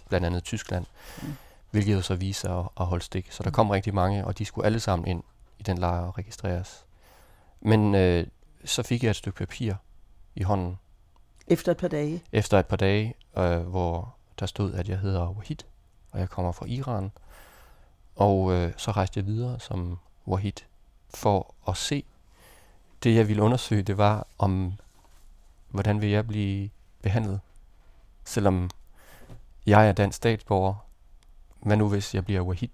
[0.10, 0.86] blandt andet Tyskland,
[1.22, 1.28] Mm.
[1.28, 1.34] mm.
[1.72, 3.32] hvilket jo så viste sig at, at holde stik.
[3.32, 5.24] Så der kom rigtig mange, og de skulle alle sammen ind
[5.60, 6.86] i den lejr og registreres.
[7.62, 8.28] Men øh,
[8.66, 9.74] så fik jeg et stykke papir
[10.36, 10.78] i hånden,
[11.48, 12.24] Efter et par dage.
[12.32, 15.56] efter et par dage, øh, hvor der stod, at jeg hedder Wahid,
[16.12, 17.12] og jeg kommer fra Iran.
[18.15, 20.54] Og øh, så rejste jeg videre som Wahid
[21.13, 22.04] for at se.
[23.04, 24.74] Det jeg ville undersøge, det var om,
[25.70, 26.70] hvordan vil jeg blive
[27.02, 27.39] behandlet,
[28.26, 28.70] selvom
[29.65, 30.76] jeg er dansk statsborger.
[31.60, 32.70] Hvad nu hvis jeg bliver Wahid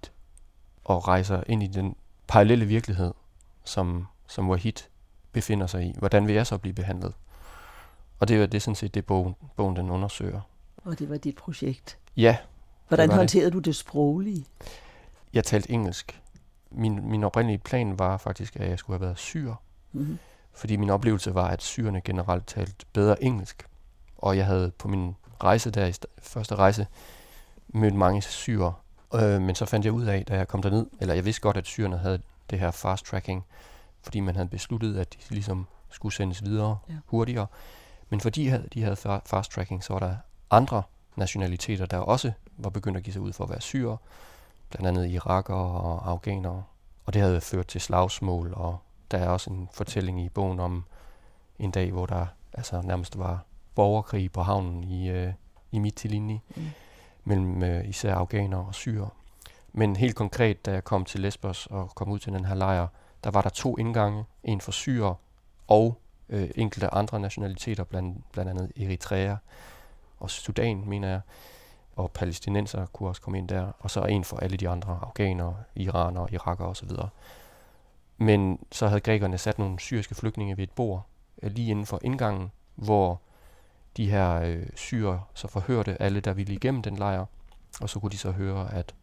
[0.84, 3.14] og rejser ind i den parallelle virkelighed,
[3.64, 4.72] som, som Wahid
[5.32, 5.94] befinder sig i?
[5.98, 7.14] Hvordan vil jeg så blive behandlet?
[8.20, 10.40] Og det det er sådan set det, bogen, bogen den undersøger.
[10.84, 11.98] Og det var dit projekt.
[12.16, 12.36] Ja,
[12.88, 13.16] Hvordan det.
[13.16, 14.44] håndterede du det sproglige?
[15.32, 16.20] jeg talte engelsk.
[16.70, 19.54] Min, min oprindelige plan var faktisk, at jeg skulle have været syr,
[19.92, 20.18] Mm-hmm.
[20.52, 23.66] fordi min oplevelse var, at syrerne generelt talte bedre engelsk.
[24.18, 26.86] Og jeg havde på min rejse der, i st- første rejse,
[27.68, 28.74] mødt mange syre.
[29.14, 31.56] Øh, men så fandt jeg ud af, da jeg kom derned, eller jeg vidste godt,
[31.56, 33.44] at syrerne havde det her fast tracking,
[34.02, 36.94] fordi man havde besluttet, at de ligesom skulle sendes videre ja.
[37.06, 37.46] hurtigere.
[38.10, 40.16] Men fordi de havde, de havde fa- fast tracking, så var der
[40.50, 40.82] andre
[41.16, 43.96] nationaliteter, der også var begyndt at give sig ud for at være syre,
[44.70, 46.64] blandt andet irakere og afghanere.
[47.06, 48.78] Og det havde ført til slagsmål, og
[49.10, 50.84] der er også en fortælling i bogen om
[51.58, 53.44] en dag, hvor der altså nærmest var
[53.74, 55.32] borgerkrig på havnen i, øh,
[55.72, 56.62] i Mytilini Mm.
[57.24, 59.08] mellem øh, især afghanere og syre.
[59.72, 62.86] Men helt konkret, da jeg kom til Lesbos og kom ud til den her lejr,
[63.24, 65.14] der var der to indgange, en for syre
[65.68, 69.36] og øh, enkelte andre nationaliteter, blandt, blandt andet Eritrea
[70.20, 71.20] og Sudan, mener jeg,
[71.96, 75.56] og palæstinenser kunne også komme ind der, og så en for alle de andre, afghanere,
[75.74, 76.90] iranere, irakere osv.
[78.18, 81.06] Men så havde grækerne sat nogle syriske flygtninge ved et bord,
[81.42, 83.20] øh, lige inden for indgangen, hvor
[83.96, 87.24] de her øh, syre så forhørte alle, der ville igennem den lejr,
[87.80, 88.94] og så kunne de så høre, at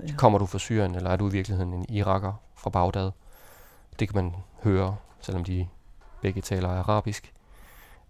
[0.00, 0.16] Ja.
[0.16, 3.10] kommer du fra Syrien, eller er du i virkeligheden en iraker fra Bagdad?
[3.98, 5.68] Det kan man høre, selvom de
[6.24, 7.32] begge taler arabisk.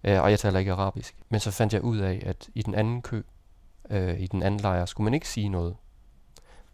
[0.04, 1.16] Øh, og jeg taler ikke arabisk.
[1.28, 3.22] Men så fandt jeg ud af, at i den anden kø,
[3.90, 5.76] øh, i den anden lejr, skulle man ikke sige noget.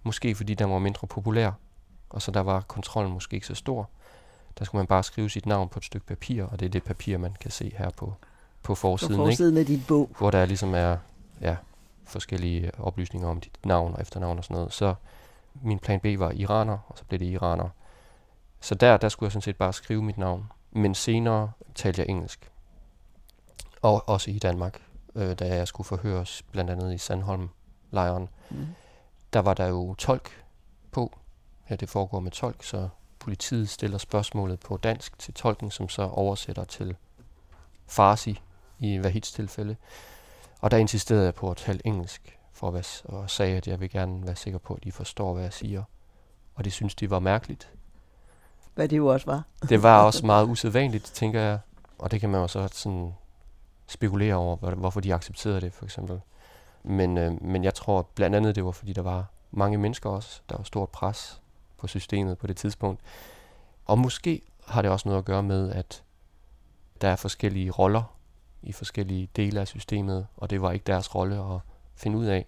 [0.03, 1.51] Måske fordi den var mindre populær,
[2.11, 3.89] og så der var kontrollen måske ikke så stor.
[4.59, 6.85] Der skulle man bare skrive sit navn på et stykke papir, og det er det
[6.85, 8.15] papir, man kan se her på, på
[8.63, 9.13] På forsiden.
[9.15, 9.25] ikke?
[9.25, 10.11] forsiden af dit bog.
[10.19, 10.97] hvor der ligesom er
[11.41, 11.57] ja,
[12.05, 14.73] forskellige oplysninger om dit navn og efternavn og sådan noget.
[14.73, 14.95] Så
[15.63, 17.69] min plan B var iraner, og så blev det iraner.
[18.61, 20.45] Så der, der skulle jeg sådan set bare skrive mit navn.
[20.73, 22.51] Men senere talte jeg engelsk.
[23.83, 24.83] Og også i Danmark,
[25.15, 28.29] øh, da jeg skulle forhøres, blandt andet i Sandholm-lejren.
[28.51, 28.67] Mm.
[29.33, 30.45] Der var der jo tolk
[30.91, 31.19] på.
[31.71, 36.03] Ja, det foregår med tolk, så politiet stiller spørgsmålet på dansk til tolken, som så
[36.03, 36.97] oversætter til
[37.87, 38.41] farsi
[38.79, 39.77] i Wahids tilfælde.
[40.61, 43.81] Og der insisterede jeg på at tale engelsk, for at være, og sagde, at jeg
[43.81, 45.83] vil gerne være sikker på, at de forstår, hvad jeg siger.
[46.55, 47.73] Og det synes de var mærkeligt.
[48.75, 49.43] Hvad det jo også var.
[49.69, 51.59] Det var også meget usædvanligt, tænker jeg.
[51.99, 53.15] Og det kan man jo så sådan
[53.87, 56.21] spekulere over, hvorfor de accepterede det, for eksempel.
[56.83, 60.41] Men, øh, men jeg tror blandt andet, det var, fordi der var mange mennesker også.
[60.51, 61.41] Der var stort pres
[61.79, 63.01] på systemet på det tidspunkt.
[63.87, 66.03] Og måske har det også noget at gøre med, at
[67.01, 68.03] der er forskellige roller
[68.63, 71.61] i forskellige dele af systemet, og det var ikke deres rolle at
[71.95, 72.47] finde ud af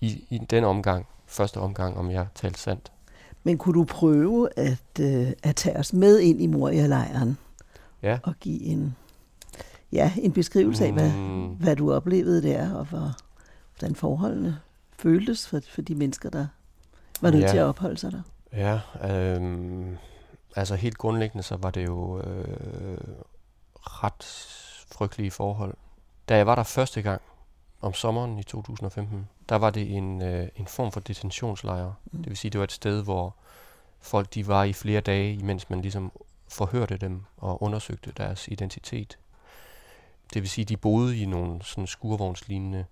[0.00, 2.92] i, i den omgang, første omgang, om jeg talte sandt.
[3.42, 7.38] Men kunne du prøve at, øh, at tage os med ind i Moria-lejren
[8.02, 8.18] Ja.
[8.22, 8.96] og give en,
[9.92, 11.46] ja, en beskrivelse af, hvad, Mm.
[11.46, 13.12] hvad du oplevede der, og hvor,
[13.78, 14.58] hvordan forholdene
[14.98, 16.46] føltes for, for de mennesker, der
[17.20, 17.48] var nødt Ja.
[17.50, 18.22] til at opholde sig der?
[18.52, 19.96] Ja, øhm,
[20.56, 22.98] altså helt grundlæggende, så var det jo øh,
[23.76, 24.24] ret
[24.92, 25.74] frygtelige forhold.
[26.28, 27.22] Da jeg var der første gang,
[27.80, 31.92] om sommeren i 2015, der var det en, øh, en form for detentionslejr.
[32.12, 32.18] Mm.
[32.18, 33.36] Det vil sige, det var et sted, hvor
[34.00, 36.12] folk de var i flere dage, imens man ligesom
[36.48, 39.18] forhørte dem og undersøgte deres identitet.
[40.34, 42.84] Det vil sige, de boede i nogle sådan skurvognslignende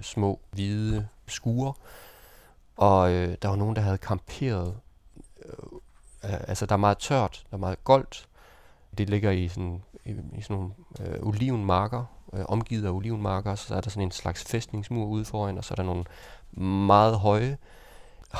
[0.00, 1.72] små hvide skure,
[2.76, 4.76] og øh, der var nogen, der havde kamperet.
[5.44, 5.80] Øh,
[6.22, 8.28] altså, der er meget tørt, der er meget goldt.
[8.98, 10.70] Det ligger i sådan, i, i sådan nogle
[11.00, 15.58] øh, olivenmarker, øh, omgivet af olivenmarker, så er der sådan en slags fæstningsmur ude foran,
[15.58, 16.04] og så er der nogle
[16.86, 17.58] meget høje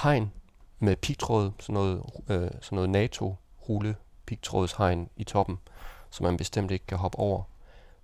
[0.03, 0.33] hegn
[0.79, 3.97] med pigtråd, sådan noget, øh, sådan noget NATO-rulle
[4.27, 5.59] pigtrådshegn i toppen,
[6.11, 7.43] som man bestemt ikke kan hoppe over.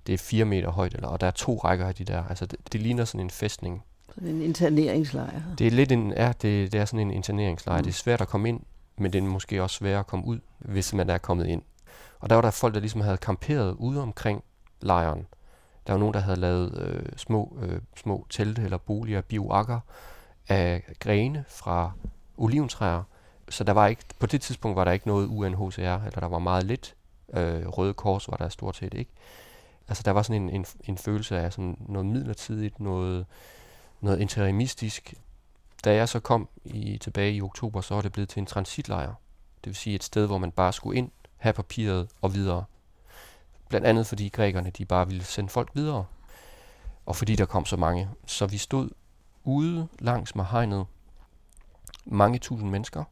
[0.07, 2.25] Det er fire meter højt, eller, og der er to rækker af de der.
[2.29, 3.83] Altså det, det ligner sådan en fæstning.
[4.15, 5.41] Sådan en interneringslejr.
[5.59, 7.79] Det er lidt en, ja, det, det er sådan en interneringslejr.
[7.79, 7.85] Mm.
[7.85, 8.61] Det er svært at komme ind,
[8.97, 11.63] men det er måske også svært at komme ud, hvis man er kommet ind.
[12.21, 14.45] Og der var der folk, der ligesom havde kamperet ude omkring
[14.81, 15.27] lejren.
[15.87, 19.81] Der var nogen, der havde lavet øh, små, øh, små telte eller boliger, bioakker
[20.49, 21.93] af grene fra
[22.37, 23.03] oliventræer.
[23.49, 26.39] Så der var ikke, på det tidspunkt var der ikke noget UNHCR, eller der var
[26.39, 26.95] meget lidt.
[27.35, 29.11] Øh, Røde Kors var der stort set ikke.
[29.89, 33.27] Altså der var sådan en, en, en følelse af sådan noget midlertidigt, noget,
[34.01, 35.15] noget interimistisk.
[35.85, 39.15] Da jeg så kom i, tilbage i oktober, så var det blevet til en transitlejr.
[39.65, 42.65] Det vil sige et sted, hvor man bare skulle ind, have papiret og videre.
[43.69, 46.05] Blandt andet fordi grækerne de bare ville sende folk videre.
[47.07, 48.09] Og fordi der kom så mange.
[48.27, 48.91] Så vi stod
[49.45, 50.87] ude langs med hegnet.
[52.05, 53.05] Mange tusind mennesker.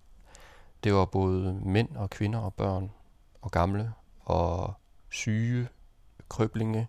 [0.85, 2.91] Det var både mænd og kvinder og børn
[3.43, 4.75] og gamle og
[5.11, 5.69] syge,
[6.29, 6.89] krøblinge,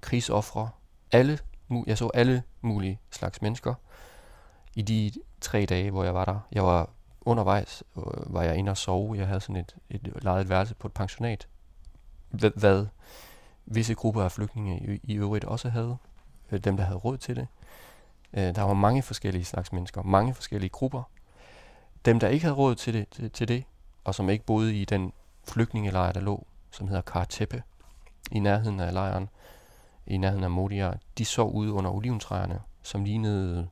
[0.00, 0.70] krigsoffre.
[1.12, 1.38] Alle,
[1.86, 3.74] jeg så alle mulige slags mennesker
[4.74, 6.40] i de tre dage, hvor jeg var der.
[6.52, 9.16] Jeg var undervejs, øh, var jeg inde og sove.
[9.18, 11.48] Jeg havde sådan et, et lejet værelse på et pensionat.
[12.38, 12.86] Hvad, hvad
[13.66, 15.96] visse grupper af flygtninge i, i øvrigt også havde.
[16.52, 17.46] Øh, dem, der havde råd til det.
[18.32, 21.02] Øh, der var mange forskellige slags mennesker, mange forskellige grupper.
[22.04, 23.64] Dem, der ikke havde råd til det, til, til det
[24.06, 25.12] og som ikke boede i den
[25.44, 27.62] flygtningelejr, der lå, som hedder Karteppe,
[28.30, 29.28] i nærheden af lejren,
[30.06, 33.68] i nærheden af Modia, de så ude under oliventræerne, som lignede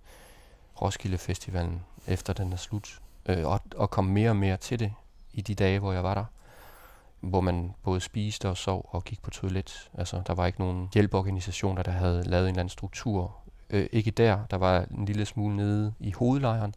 [0.82, 4.92] Roskilde Festivalen, efter den er slut, øh, og, og kom mere og mere til det
[5.32, 6.24] i de dage, hvor jeg var der
[7.24, 9.90] hvor man både spiste og sov og gik på toilet.
[9.98, 13.36] Altså, der var ikke nogen hjælpeorganisationer, der havde lavet en eller anden struktur.
[13.70, 16.74] Øh, ikke der, der var en lille smule nede i hovedlejren.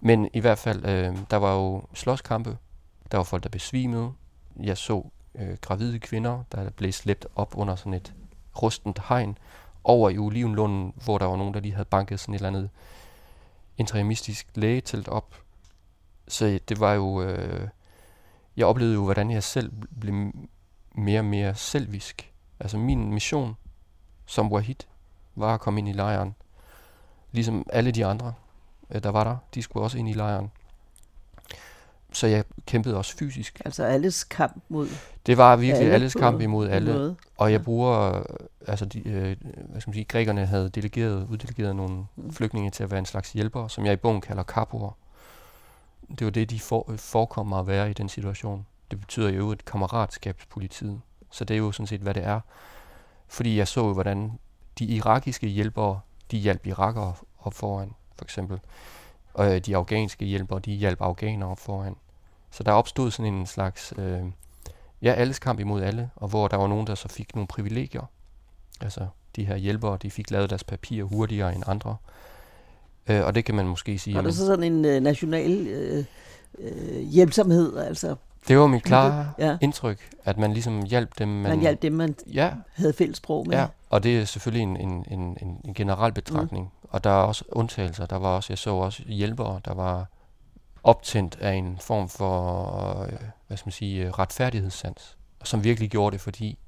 [0.00, 2.56] Men i hvert fald, øh, der var jo slåskampe.
[3.10, 4.12] Der var folk, der besvimede.
[4.62, 8.14] Jeg så øh, gravide kvinder, der blev slæbt op under sådan et
[8.62, 9.38] rustent hegn
[9.84, 12.70] over i Olivenlunden, hvor der var nogen, der lige havde banket sådan et eller andet
[13.78, 15.34] interimistisk lægetelt op.
[16.28, 17.22] Så det var jo...
[17.22, 17.68] Øh,
[18.56, 20.32] jeg oplevede jo, hvordan jeg selv blev
[20.94, 22.32] mere og mere selvisk.
[22.60, 23.56] Altså min mission
[24.26, 24.76] som Wahid
[25.36, 26.34] var at komme ind i lejren.
[27.32, 28.34] Ligesom alle de andre,
[28.90, 30.50] øh, der var der, de skulle også ind i lejren.
[32.12, 33.62] Så jeg kæmpede også fysisk.
[33.64, 34.88] Altså alles kamp mod
[35.26, 36.92] Det var virkelig alle alles kamp imod alle.
[36.92, 37.16] Noget.
[37.36, 38.22] Og jeg bruger,
[38.66, 42.32] altså de, øh, hvad skal man sige, grækerne havde delegeret, uddelegeret nogle mm.
[42.32, 44.96] flygtninge til at være en slags hjælper, som jeg i bogen kalder kapoer.
[46.08, 48.66] Det var det, de for, øh, forekommer at være i den situation.
[48.90, 51.00] Det betyder jo et kammeratskabspolitiet.
[51.30, 52.40] Så det er jo sådan set, hvad det er.
[53.28, 54.38] Fordi jeg så jo, hvordan
[54.78, 58.60] de irakiske hjælpere, de hjalp irakere op foran, for eksempel.
[59.34, 61.96] Og øh, de afghanske hjælpere, de hjalp afghanere op foran.
[62.50, 64.22] Så der opstod sådan en slags, øh,
[65.02, 68.10] ja, alles kamp imod alle, og hvor der var nogen, der så fik nogle privilegier.
[68.80, 71.90] Altså, de her hjælpere, de fik lavet deres papirer hurtigere end andre.
[71.90, 72.31] Øh,
[73.08, 74.16] og det kan man måske sige...
[74.16, 76.04] Var der så sådan en øh, national øh,
[76.58, 78.16] øh, hjælpsomhed, altså
[78.48, 79.58] det var mit klare ja.
[79.60, 82.52] indtryk, at man ligesom hjalp dem, man, man hjalp dem, man ja.
[82.72, 83.56] havde fælles sprog med.
[83.56, 86.64] Ja, og det er selvfølgelig en, en, en, en generel betragtning.
[86.64, 86.88] Mm.
[86.90, 88.06] Og der er også undtagelser.
[88.06, 90.06] Der var også, jeg så også hjælpere, der var
[90.82, 93.12] optændt af en form for, øh,
[93.46, 96.58] hvad skal man sige, retfærdighedssans, som virkelig gjorde det, fordi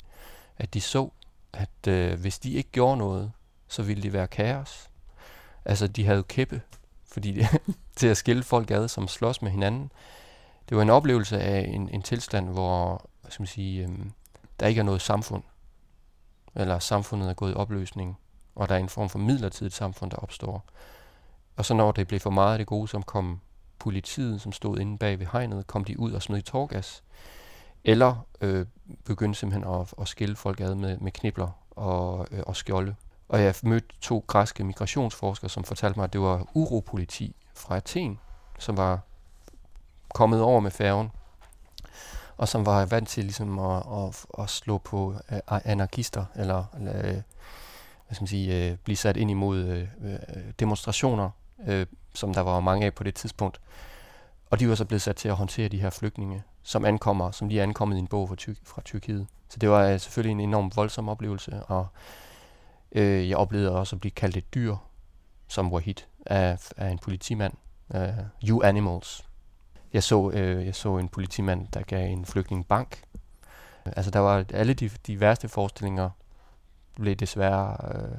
[0.58, 1.10] at de så,
[1.52, 3.32] at øh, hvis de ikke gjorde noget,
[3.68, 4.90] så ville det være kaos.
[5.64, 6.60] Altså, de havde kæppe,
[7.12, 7.48] fordi det,
[7.96, 9.90] til at skille folk ad, som slås med hinanden
[10.68, 14.12] det var en oplevelse af en, en tilstand, hvor hvad skal man sige, øhm,
[14.60, 15.42] der ikke er noget samfund,
[16.54, 18.18] eller samfundet er gået i opløsning,
[18.54, 20.64] og der er en form for midlertidigt samfund, der opstår.
[21.56, 23.40] Og så når det blev for meget af det gode, som kom
[23.78, 27.02] politiet, som stod inde bag ved hegnet, kom de ud og smed i torgas,
[27.84, 28.66] eller øh,
[29.04, 32.94] begyndte simpelthen at, at skille folk ad med, med knibler og, øh, og skjolde.
[33.28, 38.18] Og jeg mødte to græske migrationsforskere, som fortalte mig, at det var uropoliti fra Athen,
[38.58, 39.00] som var
[40.14, 41.10] kommet over med færgen
[42.36, 46.96] og som var vant til ligesom at, at, at slå på øh, anarkister, eller, eller
[46.98, 47.12] øh,
[48.06, 50.18] hvad skal man sige, øh, blive sat ind imod øh, øh,
[50.60, 51.30] demonstrationer,
[51.66, 53.60] øh, som der var mange af på det tidspunkt.
[54.50, 57.48] Og de var så blevet sat til at håndtere de her flygtninge, som ankommer, som
[57.48, 59.26] lige er ankommet i en bog fra, Ty- fra Tyrkiet.
[59.48, 61.86] Så det var øh, selvfølgelig en enorm voldsom oplevelse, og
[62.94, 64.76] øh, jeg oplevede også at blive kaldt et dyr,
[65.48, 65.94] som Wahid,
[66.26, 67.54] af, af en politimand.
[67.94, 68.00] Uh,
[68.48, 69.28] you animals.
[69.92, 73.02] Jeg så, øh, jeg så en politimand, der gav en flygtning bank.
[73.84, 76.10] Altså der var alle de, de værste forestillinger
[76.96, 78.18] blev desværre øh,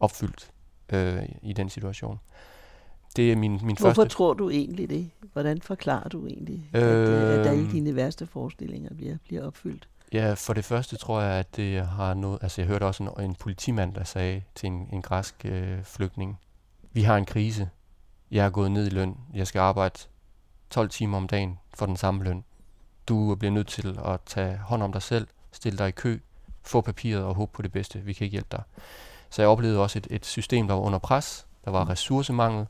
[0.00, 0.50] opfyldt
[0.92, 2.20] øh, i den situation.
[3.16, 4.14] Det er min, min Hvorfor første...
[4.14, 5.10] tror du egentlig det?
[5.32, 6.82] Hvordan forklarer du egentlig, øh...
[6.82, 9.88] at, øh, at alle dine værste forestillinger bliver, bliver opfyldt?
[10.12, 12.38] Ja, for det første tror jeg, at det har noget...
[12.42, 16.38] Altså, jeg hørte også en, en politimand, der sagde til en, en græsk øh, flygtning,
[16.92, 17.70] vi har en krise.
[18.30, 19.16] Jeg er gået ned i løn.
[19.34, 19.98] Jeg skal arbejde
[20.70, 22.44] 12 timer om dagen for den samme løn.
[23.08, 26.18] Du bliver nødt til at tage hånd om dig selv, stille dig i kø,
[26.62, 28.00] få papiret og håbe på det bedste.
[28.00, 28.62] Vi kan ikke hjælpe dig.
[29.30, 31.46] Så jeg oplevede også et, et system, der var under pres.
[31.64, 32.66] Der var ressourcemangel.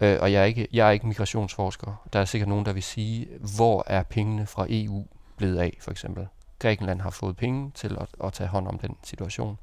[0.00, 2.08] Øh, og jeg er, ikke, jeg er ikke migrationsforsker.
[2.12, 5.06] Der er sikkert nogen, der vil sige, hvor er pengene fra EU
[5.38, 6.26] blevet af, for eksempel.
[6.58, 9.58] Grækenland har fået penge til at, at tage hånd om den situation.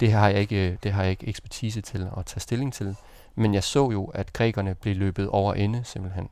[0.00, 2.96] Det har, jeg ikke, det har jeg ikke ekspertise til at tage stilling til.
[3.34, 6.28] Men jeg så jo, at grækerne blev løbet over ende, simpelthen.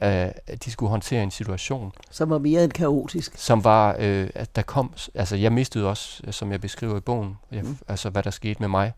[0.00, 3.36] Uh, at de skulle håndtere en situation, Som var mere end kaotisk.
[3.36, 7.00] som var, øh, at der kom, altså jeg mistede også, øh, som jeg beskriver i
[7.00, 7.78] bogen, jeg, mm.
[7.88, 8.92] altså hvad der skete med mig,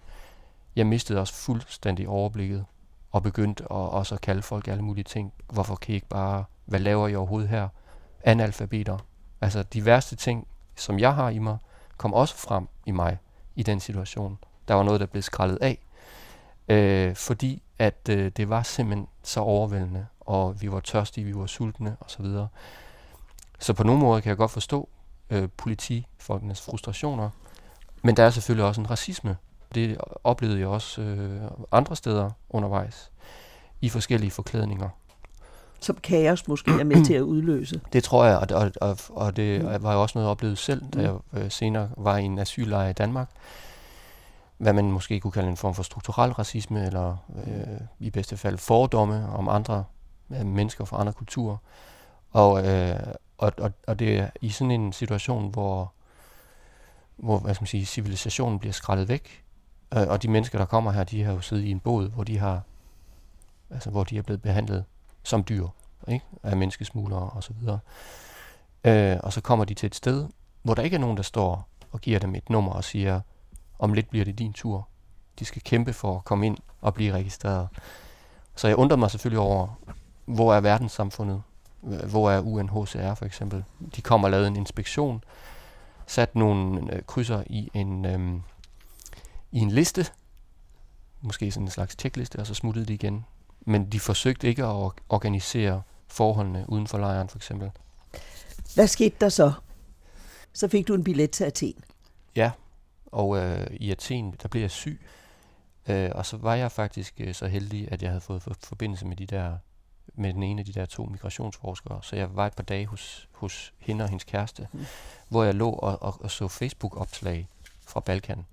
[0.76, 2.64] jeg mistede også fuldstændig overblikket,
[3.10, 5.32] og begyndte at, også at kalde folk alle mulige ting.
[5.52, 7.68] Hvorfor kan I ikke bare, hvad laver I overhovedet her?
[8.24, 8.98] Analfabeter.
[9.40, 11.58] Altså de værste ting, som jeg har i mig,
[11.96, 13.18] kom også frem i mig
[13.56, 14.38] i den situation.
[14.68, 15.78] Der var noget, der blev skrællet af,
[16.68, 21.46] øh, fordi at øh, det var simpelthen så overvældende, og vi var tørstige, vi var
[21.46, 22.26] sultne osv.
[23.58, 24.88] Så på nogle måder kan jeg godt forstå
[25.30, 27.30] øh, politifolkenes frustrationer,
[28.02, 29.36] men der er selvfølgelig også en racisme.
[29.74, 33.10] Det oplevede jeg også øh, andre steder undervejs,
[33.80, 34.88] i forskellige forklædninger.
[35.80, 37.80] Som kaos måske er med til at udløse.
[37.92, 39.82] Det tror jeg, og, og, og, og det Mm.
[39.82, 41.04] var jo også noget, jeg oplevede selv, da Mm.
[41.04, 43.30] jeg øh, senere var i en asyllejr i Danmark.
[44.58, 47.16] Hvad man måske kunne kalde en form for strukturel racisme, eller
[47.46, 49.84] øh, i bedste fald fordomme om andre
[50.30, 51.56] øh, mennesker fra andre kulturer.
[52.30, 52.96] Og, øh,
[53.38, 55.92] og, og, og det er i sådan en situation, hvor,
[57.16, 59.44] hvor hvad skal man sige, civilisationen bliver skrællet væk,
[59.96, 62.24] øh, og de mennesker, der kommer her, de har jo siddet i en båd, hvor
[62.24, 62.60] de har
[63.70, 64.84] altså hvor de er blevet behandlet
[65.30, 65.66] som dyr
[66.08, 66.24] ikke?
[66.42, 67.78] af menneskesmuglere og så videre.
[68.84, 70.28] Øh, og så kommer de til et sted,
[70.62, 73.20] hvor der ikke er nogen, der står og giver dem et nummer og siger,
[73.78, 74.88] om lidt bliver det din tur.
[75.38, 77.68] De skal kæmpe for at komme ind og blive registreret.
[78.56, 79.78] Så jeg undrer mig selvfølgelig over,
[80.24, 81.42] hvor er verdenssamfundet?
[81.80, 83.64] Hvor er UNHCR for eksempel?
[83.96, 85.24] De kommer og lavede en inspektion,
[86.06, 88.40] sat nogle øh, krydser i en, øh,
[89.52, 90.06] i en liste,
[91.20, 93.24] måske sådan en slags tjekliste, og så smuttede de igen.
[93.60, 97.70] Men de forsøgte ikke at or- organisere forholdene uden for lejren for eksempel.
[98.74, 99.52] Hvad skete der så?
[100.52, 101.84] Så fik du en billet til Athen.
[102.36, 102.50] Ja,
[103.06, 105.00] og øh, i Athen, der blev jeg syg.
[105.88, 109.06] Øh, og så var jeg faktisk øh, så heldig, at jeg havde fået for, forbindelse
[109.06, 109.56] med de der
[110.14, 112.02] med den ene af de der to migrationsforskere.
[112.02, 114.86] Så jeg var et par dage hos, hos hende og hendes kæreste, mm.
[115.28, 117.48] hvor jeg lå og, og, og så Facebook-opslag
[117.86, 118.46] fra Balkan,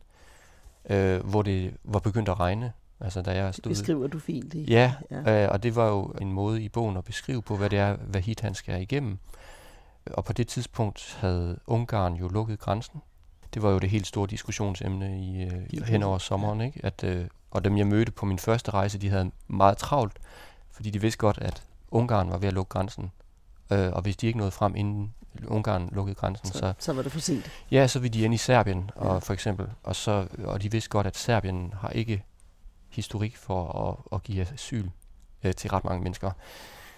[0.89, 2.73] øh, hvor det var begyndt at regne.
[2.99, 3.71] Altså da jeg Det stod...
[3.71, 4.53] beskriver du fint.
[4.53, 4.69] Det.
[4.69, 5.43] Ja, ja.
[5.45, 7.95] Øh, og det var jo en måde i bogen at beskrive på, hvad det er,
[7.95, 9.17] hvad hit han skal igennem.
[10.05, 13.01] Og på det tidspunkt havde Ungarn jo lukket grænsen.
[13.53, 16.61] Det var jo det helt store diskusionsemne i, øh, I hen over sommeren.
[16.61, 16.79] Ikke?
[16.83, 20.17] At, øh, og dem jeg mødte på min første rejse, de havde meget travlt,
[20.71, 23.11] fordi de vidste godt, at Ungarn var ved at lukke grænsen.
[23.71, 25.13] Øh, og hvis de ikke nåede frem, inden
[25.47, 27.51] Ungarn lukkede grænsen, så, Så, så var det for sent.
[27.71, 29.17] Ja, så vil de ind i Serbien, og Ja.
[29.19, 29.67] for eksempel.
[29.83, 32.23] Og, så, og de vidste godt, at Serbien har ikke
[32.97, 34.89] historik for at, at give asyl
[35.43, 36.31] øh, til ret mange mennesker.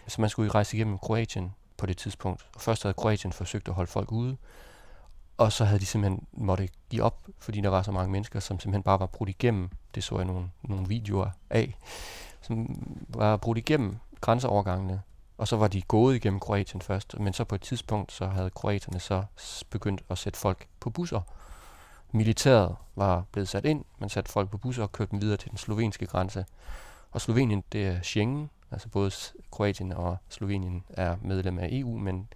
[0.08, 2.46] Så man skulle jo rejse igennem Kroatien på det tidspunkt.
[2.58, 4.38] Først havde Kroatien forsøgt at holde folk ude,
[5.38, 8.60] og så havde de simpelthen måtte give op, fordi der var så mange mennesker, som
[8.60, 9.70] simpelthen bare var brudt igennem.
[9.96, 11.78] Det så jeg nogle, nogle videoer af,
[12.42, 15.02] som var brudt igennem grænseovergangene.
[15.38, 18.50] Og så var de gået igennem Kroatien først, men så på et tidspunkt, så havde
[18.50, 19.24] kroaterne så
[19.70, 21.22] begyndt at sætte folk på busser.
[22.12, 25.50] Militæret var blevet sat ind, man satte folk på busser og kørte dem videre til
[25.50, 26.46] den slovenske grænse.
[27.12, 29.12] Og Slovenien, det er Schengen, altså både
[29.52, 32.28] Kroatien og Slovenien er medlem af EU, men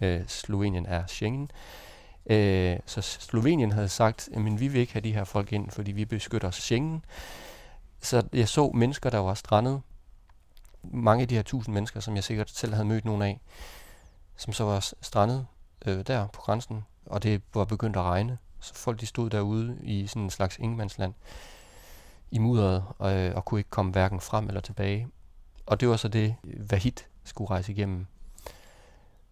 [0.00, 1.50] øh, Slovenien er Schengen.
[2.26, 5.92] Øh, så Slovenien havde sagt, at vi vil ikke have de her folk ind, fordi
[5.92, 7.04] vi beskytter Schengen.
[8.00, 9.82] Så jeg så mennesker, der var strandet.
[10.82, 13.40] Mange af de her tusind mennesker, som jeg sikkert selv havde mødt nogen af,
[14.36, 15.46] som så var strandet
[15.86, 18.38] øh, der på grænsen, og det var begyndt at regne.
[18.60, 21.14] Så folk de stod derude i sådan en slags ingemandsland
[22.30, 25.08] i mudderet og, øh, og kunne ikke komme hverken frem eller tilbage.
[25.66, 26.92] Og det var så det, Vahid
[27.24, 28.06] skulle rejse igennem.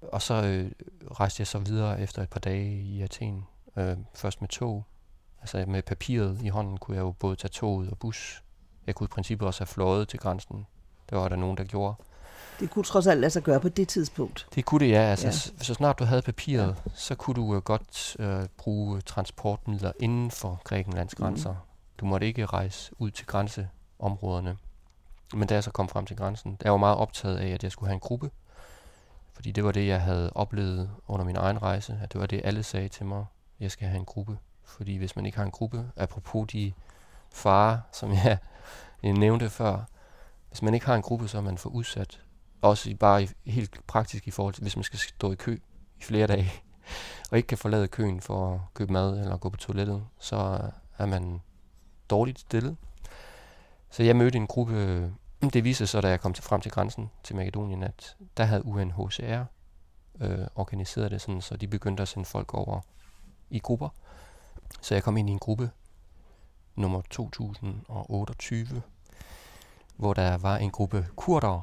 [0.03, 0.71] Og så øh,
[1.11, 3.47] rejste jeg så videre efter et par dage i Athen.
[3.77, 4.85] Øh, først med tog.
[5.41, 8.43] Altså med papiret i hånden kunne jeg jo både tage toget og bus.
[8.87, 10.67] Jeg kunne i princippet også have fløjet til grænsen.
[11.11, 11.95] Det var der nogen, der gjorde.
[12.61, 14.47] Det kunne trods alt lade sig gøre på det tidspunkt.
[14.55, 15.01] Det kunne det, ja.
[15.01, 15.65] Altså, ja.
[15.65, 16.91] Så snart du havde papiret, ja.
[16.95, 21.25] så kunne du uh, godt uh, bruge transportmidler inden for Grækenlands mhm.
[21.25, 21.51] grænser.
[21.51, 21.57] Mm.
[22.01, 24.57] Du måtte ikke rejse ud til grænseområderne.
[25.35, 27.73] Men da jeg så kom frem til grænsen, jeg var meget optaget af, at jeg
[27.73, 28.31] skulle have en gruppe.
[29.33, 31.99] Fordi det var det, jeg havde oplevet under min egen rejse.
[32.03, 33.25] At det var det, alle sagde til mig.
[33.61, 34.39] Jeg skal have en gruppe.
[34.65, 36.73] Fordi hvis man ikke har en gruppe, apropos de
[37.33, 38.39] farer, som jeg,
[39.03, 39.85] jeg nævnte før,
[40.49, 42.21] hvis man ikke har en gruppe, så er man for udsat
[42.65, 45.59] også i, bare i, helt praktisk i forhold til, hvis man skal stå i kø
[46.01, 46.53] i flere dage,
[47.31, 50.71] og ikke kan forlade køen for at købe mad eller gå på toilettet, så øh,
[50.99, 51.41] er man
[52.11, 52.77] dårligt stillet.
[53.91, 55.13] Så jeg mødte en gruppe,
[55.53, 58.45] det viste sig, så, da jeg kom til, frem til grænsen til Makedonien, at der
[58.45, 59.45] havde UNHCR
[60.21, 62.81] øh, organiseret det sådan, så de begyndte at sende folk over
[63.51, 63.89] i grupper.
[64.81, 65.71] Så jeg kom ind i en gruppe
[66.77, 68.83] nummer 2028,
[69.97, 71.63] hvor der var en gruppe kurdere,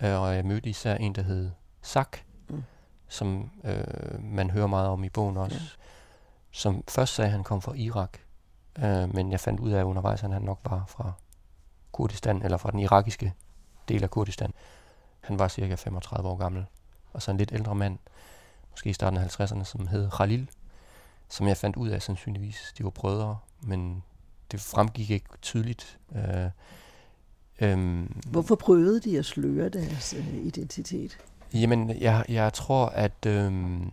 [0.00, 1.50] Øh, og jeg mødte især en, der hed
[1.82, 2.18] Sak,
[2.48, 2.64] mm.
[3.08, 5.56] som øh, man hører meget om i bogen også.
[5.56, 5.66] Ja.
[6.50, 8.18] Som først sagde, at han kom fra Irak,
[8.78, 11.12] øh, men jeg fandt ud af undervejs, at han nok var fra
[11.92, 13.34] Kurdistan, eller fra den irakiske
[13.88, 14.52] del af Kurdistan.
[15.20, 16.66] Han var cirka 35 år gammel,
[17.12, 17.98] og så en lidt ældre mand,
[18.70, 20.50] måske i starten af 50'erne, som hed Khalil,
[21.28, 24.02] som jeg fandt ud af sandsynligvis, de var brødre, men
[24.50, 25.98] det fremgik ikke tydeligt.
[26.14, 26.50] Øh,
[27.58, 31.18] Øhm, Hvorfor prøvede de at sløre deres øh, identitet?
[31.54, 33.92] Jamen, jeg, jeg tror, at øhm,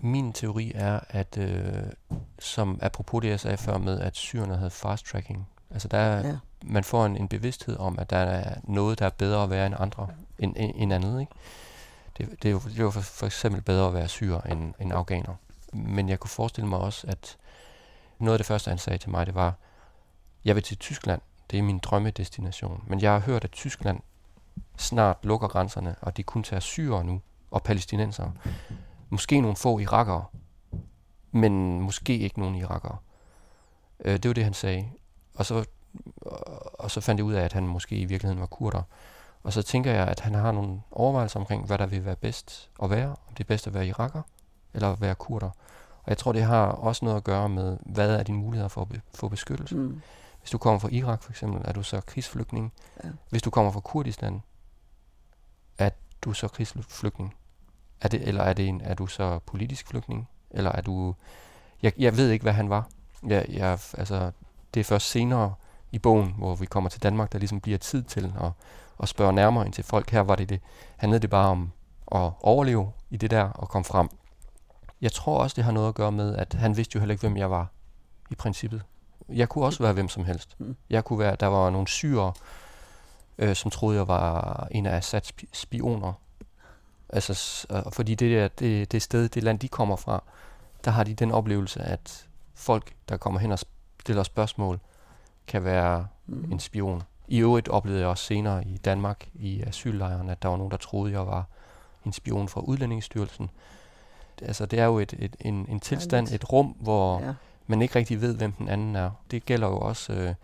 [0.00, 1.82] min teori er, at øh,
[2.38, 5.48] som apropos det, jeg sagde før med, at syrerne havde fast tracking.
[5.70, 6.36] Altså, der er, ja.
[6.62, 9.66] man får en, en bevidsthed om, at der er noget, der er bedre at være
[9.66, 10.08] end andre,
[10.38, 11.20] end, end, end andet.
[11.20, 11.32] Ikke?
[12.18, 14.92] Det, det, er jo, det er for, for eksempel bedre at være syr end, end
[14.92, 15.34] afghaner.
[15.72, 17.36] Men jeg kunne forestille mig også, at
[18.18, 19.54] noget af det første, han sagde til mig, det var,
[20.44, 21.20] jeg vil til Tyskland,
[21.50, 22.84] det er min drømmedestination.
[22.86, 24.00] Men jeg har hørt, at Tyskland
[24.78, 27.20] snart lukker grænserne, og de kun tager syre nu,
[27.50, 28.30] og palæstinenser.
[29.08, 30.24] Måske nogle få irakere,
[31.30, 32.96] men måske ikke nogen irakere.
[34.04, 34.90] Øh, det var det, han sagde.
[35.34, 35.64] Og så,
[36.74, 38.82] og så fandt jeg ud af, at han måske i virkeligheden var kurder.
[39.42, 42.70] Og så tænker jeg, at han har nogle overvejelser omkring, hvad der vil være bedst
[42.82, 43.08] at være.
[43.08, 44.22] Om det er bedst at være iraker,
[44.74, 45.50] eller at være kurder.
[46.02, 48.80] Og jeg tror, det har også noget at gøre med, hvad er dine muligheder for
[48.80, 49.74] at få beskyttelse.
[49.76, 50.00] Mm.
[50.44, 52.72] Hvis du kommer fra Irak for eksempel, er du så krigsflygtning.
[53.04, 53.08] Ja.
[53.30, 54.42] Hvis du kommer fra Kurdistan,
[55.78, 55.90] er
[56.22, 57.34] du så krigsflygtning.
[58.00, 60.28] Er det, eller er, det en, er du så politisk flygtning?
[60.50, 61.14] Eller er du...
[61.82, 62.88] Jeg, jeg ved ikke, hvad han var.
[63.26, 64.30] Jeg, jeg, altså,
[64.74, 65.54] det er først senere
[65.92, 68.50] i bogen, hvor vi kommer til Danmark, der ligesom bliver tid til at,
[69.02, 70.10] at spørge nærmere ind til folk.
[70.10, 70.60] Her var det det.
[70.96, 71.72] Handlede det bare om
[72.12, 74.08] at overleve i det der og komme frem.
[75.00, 77.28] Jeg tror også, det har noget at gøre med, at han vidste jo heller ikke,
[77.28, 77.68] hvem jeg var
[78.30, 78.82] i princippet.
[79.28, 80.56] Jeg kunne også være hvem som helst.
[80.58, 80.76] Mm.
[80.90, 82.32] Jeg kunne være, der var nogle syre,
[83.38, 86.12] øh, som troede, jeg var en af Assads spioner.
[87.08, 90.22] Altså, øh, fordi det, der, det, det sted, det land, de kommer fra,
[90.84, 93.58] der har de den oplevelse, at folk, der kommer hen og
[94.00, 94.80] stiller spørgsmål,
[95.46, 96.52] kan være mm.
[96.52, 97.02] en spion.
[97.28, 100.76] I øvrigt oplevede jeg også senere i Danmark, i asyllejren, at der var nogen, der
[100.76, 101.44] troede, jeg var
[102.06, 103.50] en spion fra Udlændingsstyrelsen.
[104.42, 107.34] Altså, det er jo et, et, en, en tilstand, et rum, hvor ja
[107.66, 109.10] man ikke rigtig ved, hvem den anden er.
[109.30, 110.34] Det gælder jo også øh,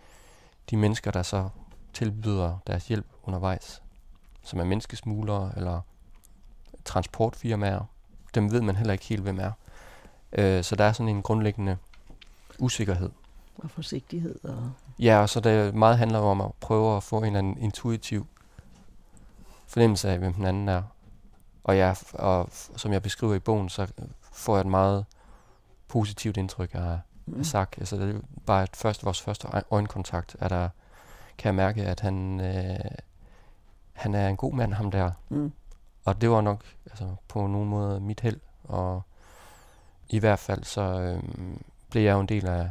[0.69, 1.49] de mennesker, der så
[1.93, 3.81] tilbyder deres hjælp undervejs,
[4.43, 5.81] som er menneskesmuglere eller
[6.85, 7.89] transportfirmaer.
[8.35, 9.51] Dem ved man heller ikke helt, hvem er.
[10.31, 11.77] Øh, så der er sådan en grundlæggende
[12.59, 13.09] usikkerhed.
[13.57, 14.35] Og forsigtighed.
[14.43, 17.57] Og ja, og så det meget handler om at prøve at få en eller anden
[17.57, 18.27] intuitiv
[19.67, 20.83] fornemmelse af, hvem den anden er.
[21.63, 23.87] Og, jeg, og som jeg beskriver i bogen, så
[24.31, 25.05] får jeg et meget
[25.87, 27.43] positivt indtryk af, mm.
[27.43, 27.77] sagt.
[27.77, 30.69] Altså, det er bare et første, vores første øjenkontakt, er der,
[31.37, 32.91] kan jeg mærke, at han, øh,
[33.93, 35.11] han er en god mand, ham der.
[35.29, 35.51] Mm.
[36.05, 38.39] Og det var nok altså, på nogen måde mit held.
[38.63, 39.01] Og
[40.09, 41.23] i hvert fald så øh,
[41.89, 42.69] blev jeg jo en del af,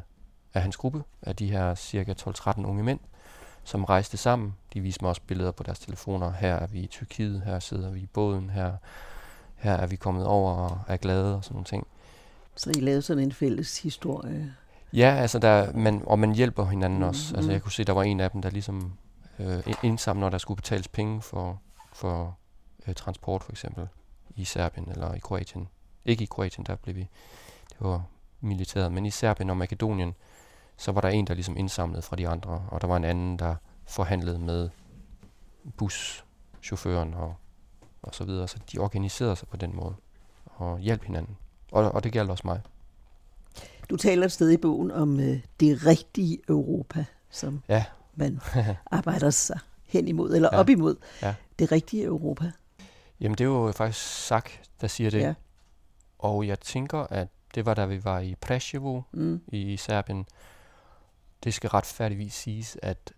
[0.54, 3.00] af hans gruppe, af de her cirka 12-13 unge mænd,
[3.64, 4.56] som rejste sammen.
[4.74, 6.32] De viste mig også billeder på deres telefoner.
[6.32, 8.72] Her er vi i Tyrkiet, her sidder vi i båden, her,
[9.56, 11.86] her er vi kommet over og er glade og sådan nogle ting.
[12.56, 14.54] Så I lavede sådan en fælles historie?
[14.92, 17.36] Ja, altså der, man, og man hjælper hinanden mm, også.
[17.36, 17.52] Altså mm.
[17.52, 18.92] jeg kunne se, der var en af dem, der ligesom
[19.38, 21.60] øh, indsamler, der skulle betales penge for,
[21.92, 22.38] for
[22.86, 23.88] øh, transport for eksempel.
[24.36, 25.68] i Serbien eller i Kroatien.
[26.04, 27.08] Ikke i Kroatien, der blev vi,
[27.70, 28.02] det var
[28.40, 30.14] militæret, men i Serbien og Makedonien,
[30.76, 33.38] så var der en, der ligesom indsamlede fra de andre, og der var en anden,
[33.38, 33.54] der
[33.86, 34.70] forhandlede med
[35.76, 37.34] buschaufføren og,
[38.02, 38.48] og så videre.
[38.48, 39.94] Så de organiserede sig på den måde
[40.44, 41.36] og hjalp hinanden.
[41.72, 42.60] Og, og det gælder også mig.
[43.90, 48.40] Du taler et sted i bogen om øh, det rigtige Europa, som Ja, man
[48.90, 50.58] arbejder sig hen imod, eller Ja.
[50.58, 50.96] op imod.
[51.22, 51.34] Ja.
[51.58, 52.52] Det rigtige Europa.
[53.20, 54.50] jamen det er jo faktisk Sak,
[54.80, 55.18] der siger det.
[55.20, 55.34] Ja.
[56.18, 59.40] Og jeg tænker, at det var da vi var i Preševo Mm.
[59.48, 60.26] i Serbien.
[61.44, 63.12] Det skal retfærdigvis siges, at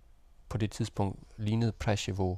[0.48, 2.36] på det tidspunkt lignede Preševo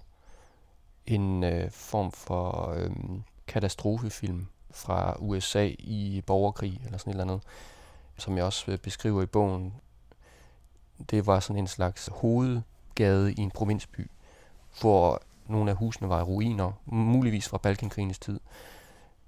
[1.06, 2.90] en øh, form for øh,
[3.46, 7.46] katastrofefilm fra USA i borgerkrig eller sådan et eller andet,
[8.16, 9.74] som jeg også øh, beskriver i bogen.
[11.10, 14.10] Det var sådan en slags hovedgade i en provinsby,
[14.80, 18.40] hvor nogle af husene var i ruiner, muligvis fra Balkankrigens tid.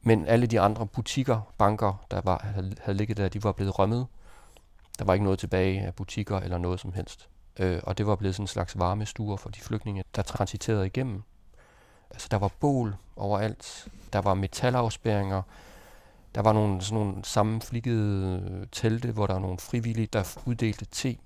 [0.03, 3.79] Men alle de andre butikker, banker, der var, havde, havde ligget der, de var blevet
[3.79, 4.07] rømmet.
[4.99, 7.29] Der var ikke noget tilbage af butikker eller noget som helst.
[7.59, 11.23] Øh, og det var blevet sådan en slags varmestuer for de flygtninge, der transiterede igennem.
[12.11, 13.89] Altså der var bål overalt.
[14.13, 15.43] Der var metalafspæringer.
[16.35, 20.85] Der var nogle, sådan nogle sammenflikkede øh, telte, hvor der var nogle frivillige, der uddelte
[20.85, 21.17] te.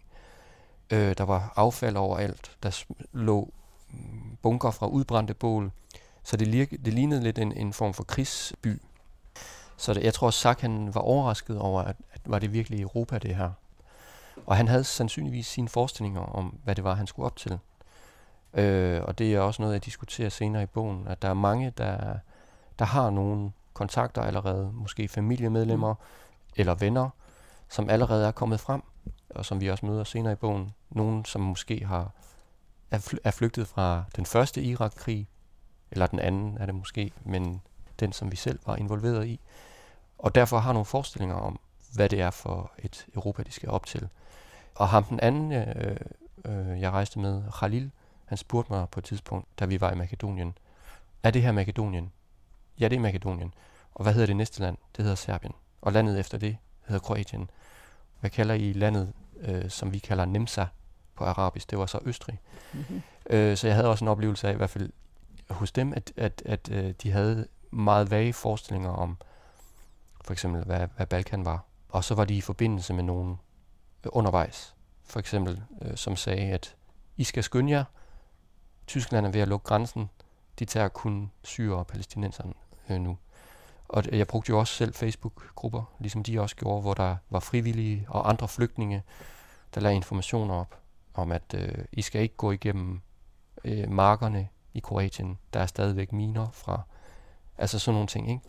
[0.90, 2.56] Øh, der var affald overalt.
[2.62, 3.52] Der lå
[3.90, 5.70] mm, bunker fra udbrændte bål.
[6.22, 8.82] Så det, lir- det lignede lidt en, en form for krigsby.
[9.76, 13.18] Så det, jeg tror, Sak han var overrasket over, at, at var det virkelig Europa,
[13.18, 13.50] det her.
[14.46, 17.58] Og han havde sandsynligvis sine forestillinger om, hvad det var, han skulle op til.
[18.54, 21.72] Øh, og det er også noget, jeg diskuterer senere i bogen, at der er mange,
[21.78, 22.18] der,
[22.80, 26.00] der har nogle kontakter allerede, måske familiemedlemmer mm.
[26.56, 27.10] eller venner,
[27.68, 28.82] som allerede er kommet frem,
[29.30, 30.74] og som vi også møder senere i bogen.
[30.90, 32.10] Nogen, som måske har
[32.90, 35.28] er, fly, er flygtet fra den første Irak-krig,
[35.90, 37.62] eller den anden er det måske, men
[38.00, 39.40] den, som vi selv var involveret i.
[40.18, 41.60] Og derfor har nogle forestillinger om,
[41.94, 44.08] hvad det er for et Europa, de skal op til.
[44.74, 45.96] Og ham den anden, øh,
[46.44, 47.90] øh, jeg rejste med, Khalil,
[48.24, 50.54] han spurgte mig på et tidspunkt, da vi var i Makedonien,
[51.22, 52.12] er det her Makedonien?
[52.80, 53.54] Ja, det er Makedonien.
[53.94, 54.76] Og hvad hedder det næste land?
[54.96, 55.54] Det hedder Serbien.
[55.80, 56.56] Og landet efter det
[56.86, 57.50] hedder Kroatien.
[58.20, 60.66] Hvad kalder I landet, øh, som vi kalder Nemsa
[61.14, 61.70] på arabisk?
[61.70, 62.40] Det var så Østrig.
[62.72, 63.02] Mm-hmm.
[63.30, 64.90] Øh, så jeg havde også en oplevelse af, i hvert fald
[65.50, 69.16] hos dem, at, at, at øh, de havde meget vage forestillinger om,
[70.24, 71.64] for eksempel, hvad, hvad Balkan var.
[71.88, 73.38] Og så var de i forbindelse med nogen
[74.04, 74.74] øh, undervejs,
[75.04, 76.76] for eksempel, øh, som sagde, at
[77.16, 77.84] I skal skynde jer.
[78.86, 80.10] Tyskland er ved at lukke grænsen.
[80.58, 82.54] De tager kun syre og palæstinenserne
[82.90, 83.18] øh, nu.
[83.88, 88.06] Og jeg brugte jo også selv Facebook-grupper, ligesom de også gjorde, hvor der var frivillige
[88.08, 89.02] og andre flygtninge,
[89.74, 90.74] der lagde informationer op
[91.14, 93.00] om, at øh, I skal ikke gå igennem
[93.64, 95.38] øh, markerne i Kroatien.
[95.54, 96.82] Der er stadigvæk miner fra,
[97.58, 98.42] altså sådan nogle ting, ikke?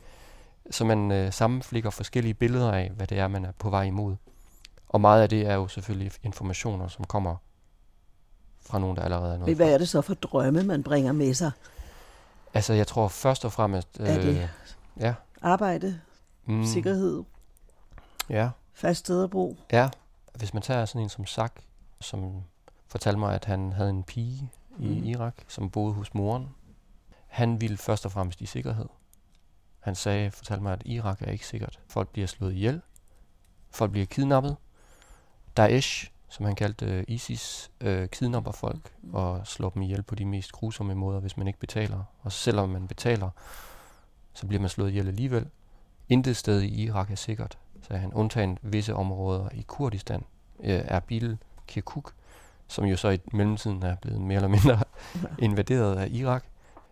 [0.71, 4.15] Så man øh, sammenflikker forskellige billeder af, hvad det er, man er på vej imod.
[4.87, 7.35] Og meget af det er jo selvfølgelig informationer, som kommer
[8.61, 11.33] fra nogen, der allerede er noget Hvad er det så for drømme, man bringer med
[11.33, 11.51] sig?
[12.53, 13.99] Altså, jeg tror først og fremmest...
[13.99, 14.49] Er det
[14.99, 15.13] ja.
[15.41, 16.01] arbejde,
[16.45, 17.23] Mm, sikkerhed,
[18.29, 19.57] Ja, fast sted at bo?
[19.71, 19.89] ja.
[20.35, 21.61] Hvis man tager sådan en som Sak,
[22.01, 22.41] som
[22.87, 24.49] fortalte mig, at han havde en pige
[24.79, 25.03] i Mm.
[25.03, 26.49] Irak, som boede hos moren.
[27.27, 28.85] Han ville først og fremmest i sikkerhed.
[29.79, 31.79] Han sagde, fortalte mig, at Irak er ikke sikkert.
[31.87, 32.81] Folk bliver slået ihjel.
[33.71, 34.55] Folk bliver kidnappet.
[35.57, 39.13] Daesh, som han kaldte øh, ISIS, øh, kidnapper folk Mm.
[39.15, 42.03] og slår dem ihjel på de mest grusomme måder, hvis man ikke betaler.
[42.21, 43.29] Og selvom man betaler,
[44.33, 45.47] så bliver man slået ihjel alligevel.
[46.09, 47.57] Intet sted i Irak er sikkert,
[47.87, 48.13] sagde han.
[48.13, 50.23] Undtagen visse områder i Kurdistan,
[50.59, 52.13] øh, Erbil, Kirkuk,
[52.67, 54.79] som jo så i mellemtiden er blevet mere eller mindre
[55.47, 56.43] invaderet af Irak.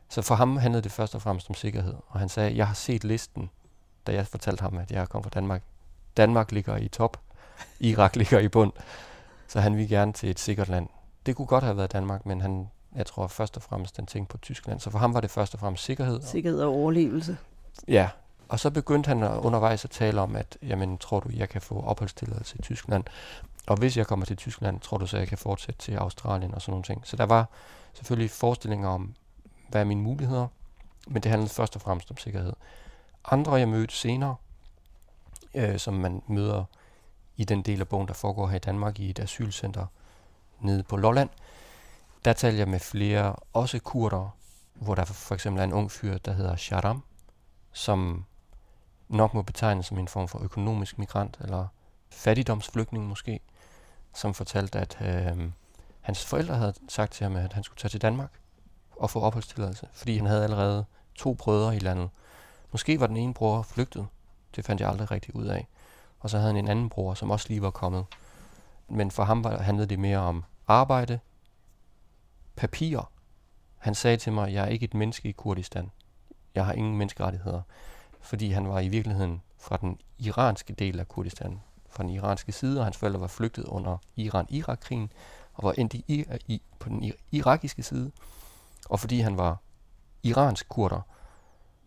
[0.10, 1.94] Så for ham handlede det først og fremmest om sikkerhed.
[2.08, 3.50] Og han sagde, jeg har set listen,
[4.08, 5.64] da jeg fortalte ham, at jeg kom fra Danmark.
[6.18, 7.18] Danmark ligger i top,
[7.80, 8.72] Irak ligger i bund.
[9.50, 10.88] Så han ville gerne til et sikkert land.
[11.26, 14.32] Det kunne godt have været Danmark, men han, jeg tror først og fremmest, han tænkte
[14.32, 14.80] på Tyskland.
[14.80, 16.22] Så for ham var det først og fremmest sikkerhed.
[16.22, 17.38] Sikkerhed og overlevelse.
[17.88, 18.10] Ja,
[18.50, 21.84] og så begyndte han undervejs at tale om, at jamen, tror du, jeg kan få
[21.84, 23.04] opholdstilladelse i Tyskland?
[23.68, 26.62] Og hvis jeg kommer til Tyskland, tror du så, jeg kan fortsætte til Australien og
[26.62, 27.02] sådan nogle ting.
[27.08, 27.50] Så der var
[27.94, 29.14] selvfølgelig forestillinger om,
[29.70, 30.48] hvad er mine muligheder,
[31.08, 32.54] men det handlede først og fremmest om sikkerhed.
[33.26, 34.36] Andre, jeg mødte senere,
[35.54, 36.64] øh, som man møder
[37.40, 39.86] i den del af bogen, der foregår her i Danmark i et asylcenter
[40.60, 41.30] nede på Lolland,
[42.26, 44.36] der taler jeg med flere, også kurder,
[44.74, 47.04] hvor der for eksempel er en ung fyr, der hedder Sharam,
[47.72, 48.26] som
[49.08, 51.68] nok må betegnes som en form for økonomisk migrant, eller
[52.10, 53.40] fattigdomsflygtning måske,
[54.14, 55.52] som fortalte, at øh,
[56.02, 58.32] hans forældre havde sagt til ham, at han skulle tage til Danmark
[58.92, 60.86] og få opholdstilladelse, fordi han havde allerede
[61.16, 62.10] to brødre i landet,
[62.72, 64.08] Måske var den ene bror flygtet.
[64.56, 65.68] Det fandt jeg aldrig rigtig ud af.
[66.20, 68.06] Og så havde han en anden bror, som også lige var kommet.
[68.88, 71.20] Men for ham handlede det mere om arbejde,
[72.56, 73.12] papir.
[73.78, 75.92] Han sagde til mig, jeg er ikke et menneske i Kurdistan.
[76.56, 77.62] Jeg har ingen menneskerettigheder.
[78.22, 82.80] Fordi han var i virkeligheden fra den iranske del af Kurdistan, fra den iranske side,
[82.80, 85.12] og hans forældre var flygtet under Iran-Irak-krigen,
[85.54, 88.12] og var endt i, i, på den irakiske side.
[88.90, 89.58] Og fordi han var
[90.24, 91.02] iransk kurder,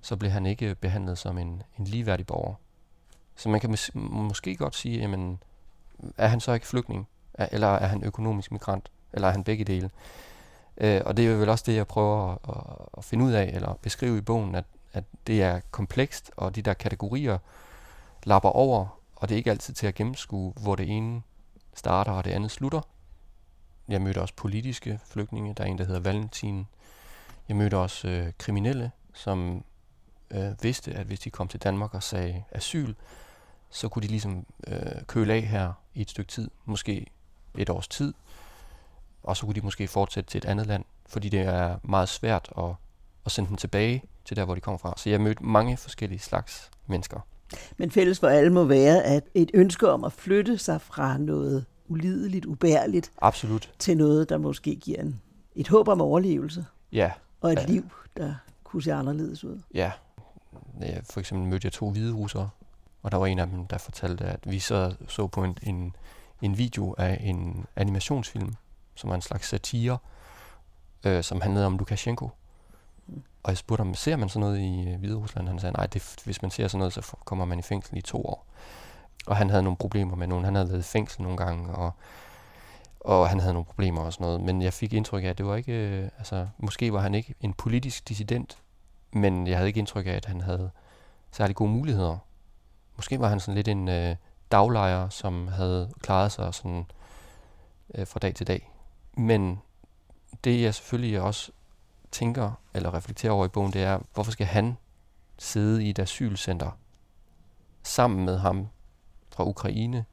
[0.00, 2.54] så blev han ikke behandlet som en, en ligeværdig borger.
[3.36, 5.42] Så man kan mås- måske godt sige, jamen,
[6.16, 7.08] er han så ikke flygtning?
[7.34, 8.90] Eller er han økonomisk migrant?
[9.12, 9.90] Eller er han begge dele?
[10.76, 13.50] Øh, og det er vel også det, jeg prøver at, at, at finde ud af,
[13.54, 17.38] eller beskrive i bogen, at, at det er komplekst, og de der kategorier
[18.24, 21.22] lapper over, og det er ikke altid til at gennemskue, hvor det ene
[21.74, 22.80] starter, og det andet slutter.
[23.88, 25.54] Jeg mødte også politiske flygtninge.
[25.54, 26.66] Der er en, der hedder Valentin.
[27.48, 29.64] Jeg mødte også øh, kriminelle, som
[30.30, 32.94] øh, vidste, at hvis de kom til Danmark og sagde asyl,
[33.72, 37.06] så kunne de ligesom øh, køle af her i et stykke tid, måske
[37.58, 38.14] et års tid,
[39.22, 42.52] og så kunne de måske fortsætte til et andet land, fordi det er meget svært
[42.58, 42.64] at,
[43.26, 44.94] at sende dem tilbage til der, hvor de kommer fra.
[44.96, 47.20] Så jeg mødte mange forskellige slags mennesker.
[47.76, 51.64] Men fælles for alle må være, at et ønske om at flytte sig fra noget
[51.88, 53.72] ulideligt, ubærligt, Absolut.
[53.78, 55.20] til noget, der måske giver en,
[55.54, 57.10] et håb om overlevelse, Ja,
[57.40, 57.66] og et Ja.
[57.66, 57.84] liv,
[58.16, 59.60] der kunne se anderledes ud.
[59.74, 59.92] ja.
[60.80, 62.48] Ja, For eksempel mødte jeg to hvide russere,
[63.02, 65.96] og der var en af dem, der fortalte, at vi så, så på en, en,
[66.42, 68.54] en video af en animationsfilm,
[68.94, 69.98] som var en slags satire,
[71.04, 72.30] øh, som handlede om Lukashenko.
[73.42, 75.48] Og jeg spurgte ham, ser man sådan noget i øh, Hvide Rusland?
[75.48, 78.00] Han sagde, nej, det, hvis man ser sådan noget, så kommer man i fængsel i
[78.00, 78.46] to år.
[79.26, 80.44] Og han havde nogle problemer med nogen.
[80.44, 81.92] Han havde været i fængsel nogle gange, og,
[83.00, 84.40] og han havde nogle problemer og sådan noget.
[84.40, 87.34] Men jeg fik indtryk af, at det var ikke, øh, altså, måske var han ikke
[87.40, 88.58] en politisk dissident,
[89.12, 90.70] men jeg havde ikke indtryk af, at han havde
[91.30, 92.18] særlig gode muligheder.
[93.02, 94.16] Måske var han sådan lidt en øh,
[94.52, 96.86] daglejer, som havde klaret sig sådan
[97.94, 98.70] øh, fra dag til dag.
[99.16, 99.60] Men
[100.44, 101.52] det jeg selvfølgelig også
[102.12, 104.76] tænker eller reflekterer over i bogen, det er, hvorfor skal han
[105.38, 106.70] sidde i et asylcenter
[107.82, 108.68] sammen med ham
[109.30, 110.04] fra Ukraine,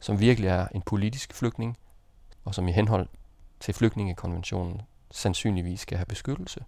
[0.00, 1.78] som virkelig er en politisk flygtning,
[2.44, 3.08] og som i henhold
[3.60, 6.64] til flygtningekonventionen sandsynligvis skal have beskyttelse.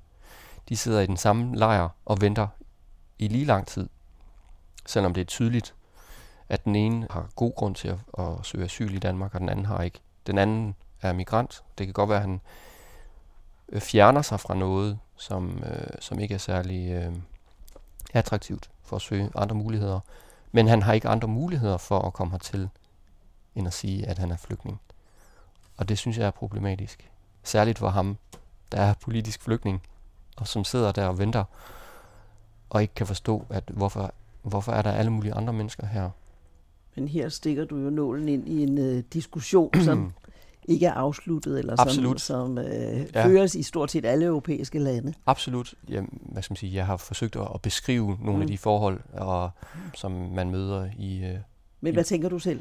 [0.68, 2.48] De sidder i den samme lejr og venter
[3.18, 3.88] i lige lang tid,
[4.86, 5.74] selvom det er tydeligt,
[6.48, 9.48] at den ene har god grund til at, at søge asyl i Danmark, og den
[9.48, 10.00] anden har ikke.
[10.26, 11.62] Den anden er migrant.
[11.78, 12.40] Det kan godt være, at han
[13.68, 17.16] øh, fjerner sig fra noget, som, øh, som ikke er særlig øh,
[18.14, 20.00] attraktivt for at søge andre muligheder.
[20.52, 22.68] Men han har ikke andre muligheder for at komme hertil,
[23.54, 24.80] end at sige, at han er flygtning.
[25.76, 27.10] Og det synes jeg er problematisk.
[27.42, 28.16] Særligt for ham,
[28.72, 29.82] der er politisk flygtning,
[30.36, 31.44] og som sidder der og venter,
[32.70, 34.12] og ikke kan forstå, at hvorfor,
[34.48, 36.10] hvorfor er der alle mulige andre mennesker her.
[36.96, 40.12] Men her stikker du jo nålen ind i en øh, diskussion, som
[40.68, 42.20] ikke er afsluttet, eller som, Absolut.
[42.20, 42.64] som øh,
[43.14, 43.26] Ja.
[43.26, 45.14] føres i stort set alle europæiske lande.
[45.26, 45.74] Absolut.
[45.88, 48.40] Jamen, hvad skal man sige, jeg har forsøgt at, at beskrive nogle mm.
[48.42, 49.50] af de forhold, og,
[49.94, 51.24] som man møder i...
[51.24, 51.38] Øh,
[51.80, 52.60] Men hvad tænker du selv?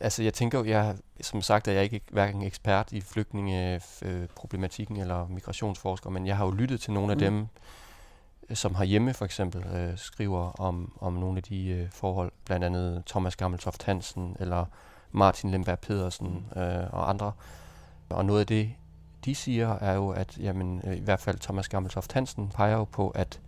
[0.00, 5.26] altså, jeg tænker jo, jeg, som sagt, er jeg ikke hverken ekspert i flygtningeproblematikken eller
[5.28, 7.20] migrationsforsker, men jeg har jo lyttet til nogle af Mm.
[7.20, 7.46] dem, øh,
[8.54, 12.64] som har hjemme for eksempel øh, skriver om, om nogle af de øh, forhold, blandt
[12.64, 14.64] andet Thomas Gammeltoft Hansen eller
[15.12, 17.32] Martin Lemberg Pedersen øh, og andre.
[18.08, 18.70] Og noget af det,
[19.24, 22.84] de siger, er jo, at jamen, øh, i hvert fald Thomas Gammeltoft Hansen peger jo
[22.84, 23.40] på, at,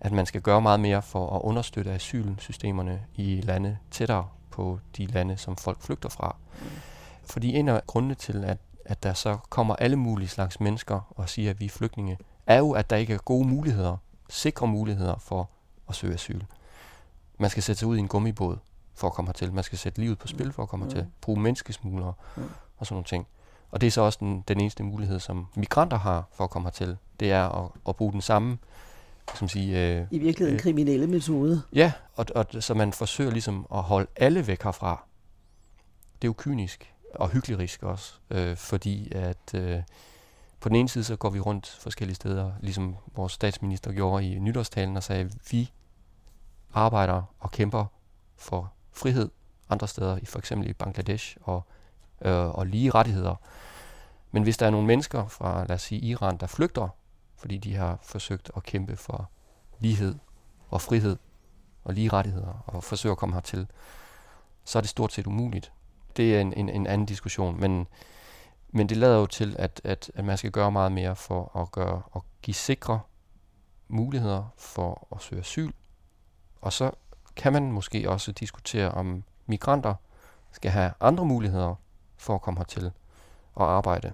[0.00, 5.06] at man skal gøre meget mere for at understøtte asylsystemerne i lande tættere på de
[5.06, 6.36] lande, som folk flygter fra.
[7.24, 11.28] Fordi en af grundene til, at, at der så kommer alle mulige slags mennesker og
[11.28, 13.96] siger, at vi er flygtninge, er jo, at der ikke er gode muligheder,
[14.30, 15.50] sikre muligheder for
[15.88, 16.40] at søge asyl.
[17.38, 18.56] Man skal sætte sig ud i en gummibåd
[18.94, 19.52] for at komme hertil.
[19.52, 20.90] Man skal sætte livet på spil for at komme Mm.
[20.92, 21.10] hertil.
[21.20, 22.42] Bruge menneskesmuglere Mm.
[22.78, 23.26] og sådan nogle ting.
[23.70, 26.66] Og det er så også den, den eneste mulighed, som migranter har for at komme
[26.66, 26.96] hertil.
[27.20, 28.58] Det er at, at bruge den samme,
[29.34, 30.60] som sige, øh, I virkeligheden Øh.
[30.62, 31.62] kriminelle metode.
[31.72, 35.04] Ja, og, og så man forsøger ligesom at holde alle væk herfra.
[36.22, 39.82] Det er jo kynisk og hyggelig også, øh, fordi at øh,
[40.60, 44.38] på den ene side så går vi rundt forskellige steder, ligesom vores statsminister gjorde i
[44.38, 45.72] nytårstalen og sagde, vi
[46.74, 47.84] arbejder og kæmper
[48.36, 49.30] for frihed
[49.70, 51.62] andre steder, i for eksempel i Bangladesh og,
[52.22, 53.34] øh, og lige rettigheder.
[54.30, 56.88] Men hvis der er nogle mennesker fra, lad os sige, Iran, der flygter,
[57.36, 59.30] fordi de har forsøgt at kæmpe for
[59.78, 60.14] lighed
[60.70, 61.16] og frihed
[61.84, 63.66] og lige rettigheder og forsøger at komme hertil,
[64.64, 65.72] så er det stort set umuligt.
[66.16, 67.86] Det er en, en, en anden diskussion, men,
[68.72, 71.72] men det lader jo til, at, at, at man skal gøre meget mere for at,
[71.72, 73.00] gøre, at give sikre
[73.88, 75.70] muligheder for at søge asyl,
[76.60, 76.90] Og så
[77.36, 79.94] kan man måske også diskutere, om migranter
[80.52, 81.74] skal have andre muligheder
[82.16, 82.90] for at komme hertil
[83.54, 84.12] og arbejde.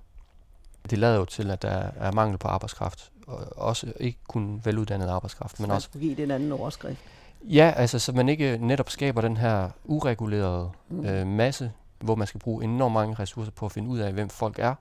[0.90, 5.08] Det lader jo til, at der er mangel på arbejdskraft, og også ikke kun veluddannet
[5.08, 7.00] arbejdskraft, men også give det en anden overskrift.
[7.42, 11.04] Ja, altså så man ikke netop skaber den her uregulerede Mm.
[11.06, 14.28] øh, masse, hvor man skal bruge enormt mange ressourcer på at finde ud af, hvem
[14.28, 14.74] folk er.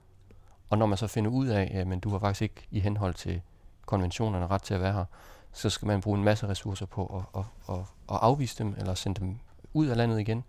[0.70, 3.14] Og når man så finder ud af, at men du har faktisk ikke i henhold
[3.14, 3.42] til
[3.86, 5.04] konventionerne ret til at være her,
[5.52, 8.94] så skal man bruge en masse ressourcer på at, at, at, at afvise dem, eller
[8.94, 9.38] sende dem
[9.74, 10.44] ud af landet igen,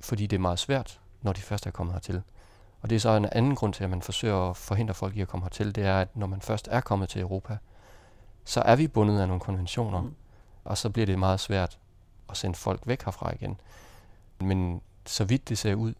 [0.00, 2.22] fordi det er meget svært, når de først er kommet hertil.
[2.82, 5.20] Og det er så en anden grund til, at man forsøger at forhindre folk i
[5.20, 7.58] at komme hertil, det er, at når man først er kommet til Europa,
[8.44, 10.14] så er vi bundet af nogle konventioner, mm.
[10.64, 11.78] og så bliver det meget svært
[12.30, 13.60] at sende folk væk herfra igen.
[14.40, 15.94] Men så vidt det ser ud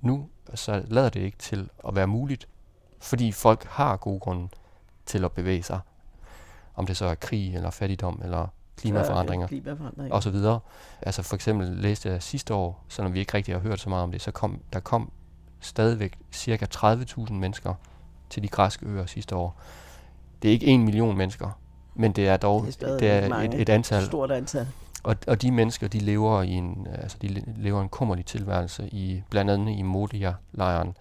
[0.00, 2.48] nu, så lader det ikke til at være muligt,
[2.98, 4.48] fordi folk har gode grunde
[5.06, 5.80] til at bevæge sig.
[6.74, 8.46] Om det så er krig, eller fattigdom, eller
[8.76, 10.14] klimaforandringer er Klimaforandringer.
[10.14, 10.60] og så videre.
[11.02, 14.02] Altså for eksempel læste jeg sidste år, selvom vi ikke rigtig har hørt så meget
[14.02, 15.10] om det, så kom der kom
[15.60, 17.74] stadigvæk cirka 30.000 mennesker
[18.30, 19.60] til de græske øer sidste år.
[20.42, 21.58] Det er ikke en million mennesker,
[21.94, 24.06] men det er dog Det er det er et, et antal.
[24.06, 24.68] Stort antal.
[25.02, 28.88] Og, og de mennesker, de lever i en, øh, altså de lever en kummerlig tilværelse
[28.88, 30.96] i blandt andet i Modia-lejren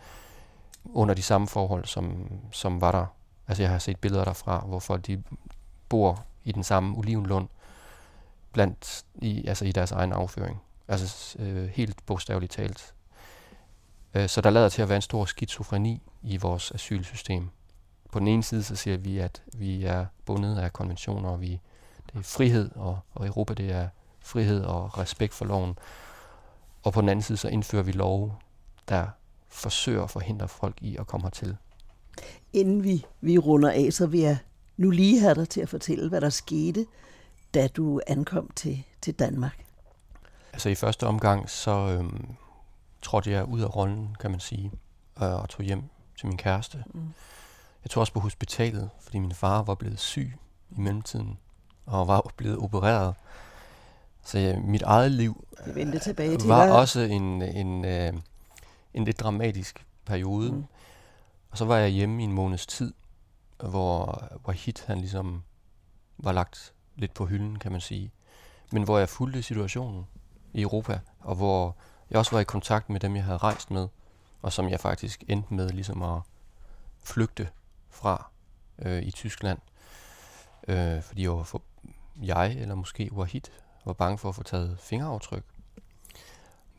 [0.85, 3.05] under de samme forhold, som, som var der.
[3.47, 5.23] Altså jeg har set billeder derfra, hvor folk de
[5.89, 7.47] bor i den samme olivenlund
[8.51, 10.61] blandt i, altså i deres egen afføring.
[10.87, 12.93] Altså øh, helt bogstaveligt talt.
[14.13, 17.49] Øh, så der lader til at være en stor skizofreni i vores asylsystem.
[18.11, 21.59] På den ene side så siger vi, at vi er bundet af konventioner, og vi
[22.07, 23.87] det er frihed, og, og Europa det er
[24.19, 25.77] frihed og respekt for loven.
[26.83, 28.33] Og på den anden side så indfører vi love,
[28.89, 29.07] der
[29.49, 31.57] forsøger at forhindre folk i at komme hertil.
[32.53, 34.37] Inden vi, vi runder af, så vil jeg
[34.77, 36.85] nu lige have dig til at fortælle, hvad der skete,
[37.53, 39.65] da du ankom til, til Danmark.
[40.53, 42.27] Altså i første omgang, så øhm,
[43.01, 44.71] trådte jeg ud af rollen, kan man sige,
[45.21, 45.83] øh, og tog hjem
[46.19, 46.83] til min kæreste.
[46.93, 47.13] Mm.
[47.83, 50.33] Jeg tog også på hospitalet, fordi min far var blevet syg
[50.69, 51.37] i mellemtiden,
[51.85, 53.15] og var blevet opereret.
[54.23, 56.75] Så ja, mit eget liv Det vendte tilbage til var dig.
[56.75, 58.13] også en, en, øh,
[58.93, 60.51] en lidt dramatisk periode.
[60.51, 60.57] Mm.
[60.57, 60.65] Mm.
[61.51, 62.93] Og så var jeg hjemme i en måneds tid,
[63.59, 65.43] hvor Wahid han ligesom
[66.17, 68.11] var lagt lidt på hylden, kan man sige.
[68.71, 70.07] Men hvor jeg fulgte situationen
[70.53, 71.75] i Europa, og hvor
[72.09, 73.87] jeg også var i kontakt med dem, jeg havde rejst med,
[74.41, 76.21] og som jeg faktisk endte med ligesom at
[77.03, 77.49] flygte
[77.89, 78.29] fra
[78.79, 79.59] øh, i Tyskland.
[80.67, 81.61] Øh, fordi jeg, var for,
[82.21, 83.41] jeg, eller måske Wahid,
[83.85, 85.43] var bange for at få taget fingeraftryk.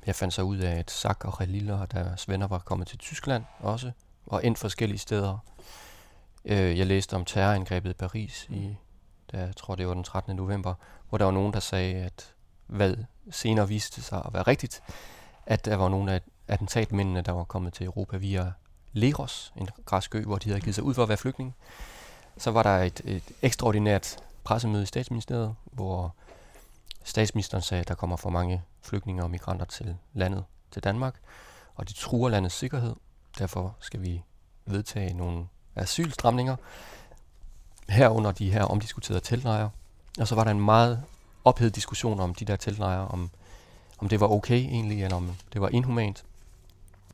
[0.07, 2.99] Jeg fandt så ud af, at Sak og Khalil og deres venner var kommet til
[2.99, 3.91] Tyskland også,
[4.27, 5.39] og endt forskellige steder.
[6.45, 8.77] Øh, jeg læste om terrorangrebet i Paris, i,
[9.33, 10.37] da, jeg tror det var den 13.
[10.37, 10.75] november,
[11.09, 12.35] hvor der var nogen, der sagde, at
[12.67, 12.97] hvad
[13.31, 14.83] senere viste sig at være rigtigt,
[15.47, 18.53] at der var nogle af attentatmændene, der var kommet til Europa via
[18.93, 21.55] Leros, en græsk ø, hvor de havde givet sig ud for at være flygtning.
[22.37, 26.15] Så var der et, et ekstraordinært pressemøde i statsministeriet, hvor
[27.05, 31.15] statsministeren sagde, at der kommer for mange flygtninge og migranter til landet, til Danmark,
[31.75, 32.95] og det truer landets sikkerhed.
[33.39, 34.23] Derfor skal vi
[34.67, 36.57] vedtage nogle asylstramninger,
[37.89, 39.71] herunder de her omdiskuterede teltlejre.
[40.21, 41.03] Og så var der en meget
[41.45, 43.31] ophedet diskussion om de der teltlejre, om,
[43.99, 46.25] om det var okay egentlig, eller om det var inhumant.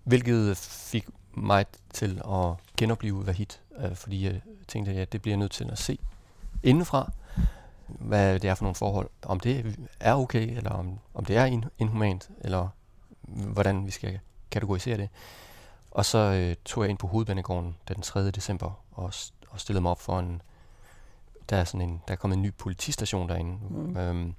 [0.05, 3.47] Hvilket fik mig til at genopleve Vahid,
[3.79, 5.99] øh, fordi jeg tænkte, at ja, det bliver jeg nødt til at se
[6.63, 7.13] indenfra,
[7.89, 9.11] hvad det er for nogle forhold.
[9.23, 12.69] Om det er okay, eller om, om det er in- inhumant, eller
[13.23, 14.21] hvordan vi skal
[14.51, 15.09] kategorisere det.
[15.91, 18.31] Og så øh, tog jeg ind på hovedbanegården den 3.
[18.31, 19.13] december og,
[19.49, 20.43] og stillede mig op for en...
[21.51, 23.97] Der er, sådan en, der er kommet en ny politistation derinde, mm.
[23.97, 24.35] øhm,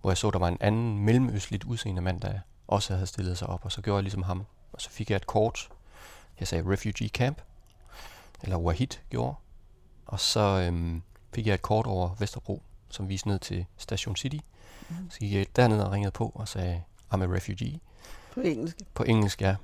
[0.00, 2.38] hvor jeg så, der var en anden mellemøstligt udseende mand, der
[2.68, 4.46] også havde stillet sig op, og så gjorde jeg ligesom ham.
[4.72, 5.68] Og så fik jeg et kort.
[6.40, 7.42] Jeg sagde refugee camp,
[8.42, 9.34] eller Wahid gjorde.
[10.06, 11.02] Og så øhm,
[11.34, 14.38] fik jeg et kort over Vesterbro, som viste ned til Station City.
[14.88, 15.10] Mm.
[15.10, 16.82] Så gik jeg derned og ringede på og sagde,
[17.14, 17.80] I'm a refugee.
[18.34, 18.76] På engelsk.
[18.94, 19.56] På engelsk, ja.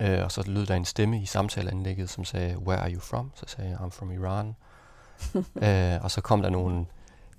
[0.00, 3.30] Øh, og så lød der en stemme i samtaleanlægget, som sagde, where are you from?
[3.34, 4.56] Så sagde jeg, I'm from Iran.
[5.96, 6.86] øh, og så kom der nogle...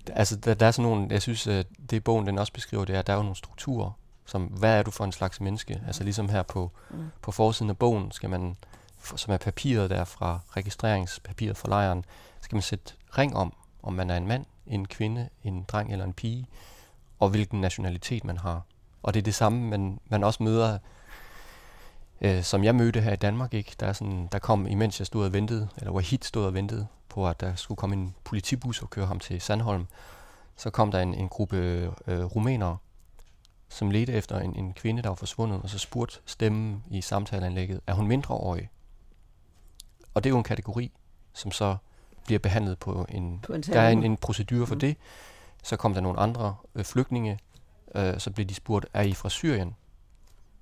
[0.08, 1.08] Altså, der, der er sådan nogle...
[1.10, 3.36] Jeg synes, at det bogen den også beskriver, det er, at der er jo nogle
[3.36, 3.92] strukturer,
[4.26, 5.82] som, hvad er du for en slags menneske?
[5.88, 7.06] Altså ligesom her på, Mm.
[7.22, 8.58] på forsiden af bogen, skal man,
[9.16, 12.06] som er papiret der fra registreringspapiret fra lejren,
[12.42, 16.06] skal man sætte ring om, om man er en mand, en kvinde, en dreng eller
[16.06, 16.48] en pige,
[17.20, 18.62] og hvilken nationalitet man har.
[19.04, 20.80] Og det er det samme, man, man også møder,
[22.22, 23.54] øh, som jeg mødte her i Danmark.
[23.54, 23.76] Ikke?
[23.80, 26.88] Der, er sådan, der kom, imens jeg stod og ventede, eller Wahid stod og ventede
[27.10, 29.88] på, at der skulle komme en politibus og køre ham til Sandholm,
[30.56, 31.58] så kom der en, en gruppe
[32.08, 32.78] øh, rumænere,
[33.70, 37.82] som ledte efter en, en kvinde, der var forsvundet, og så spurgte stemmen i samtaleanlægget,
[37.88, 38.70] er hun mindreårig?
[40.14, 40.92] Og det er jo en kategori,
[41.34, 41.78] som så
[42.26, 43.40] bliver behandlet på en...
[43.44, 44.78] På en der er en, en procedure for Mm.
[44.78, 44.80] mm.
[44.80, 44.98] det.
[45.64, 47.40] Så kom der nogle andre øh, flygtninge,
[47.96, 49.76] øh, så blev de spurgt, er I fra Syrien?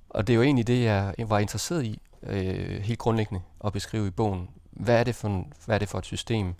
[0.09, 4.07] Og det er jo egentlig det, jeg var interesseret i, øh, helt grundlæggende, at beskrive
[4.07, 4.49] i bogen.
[4.71, 6.55] Hvad er, det for, en, hvad er det for et system?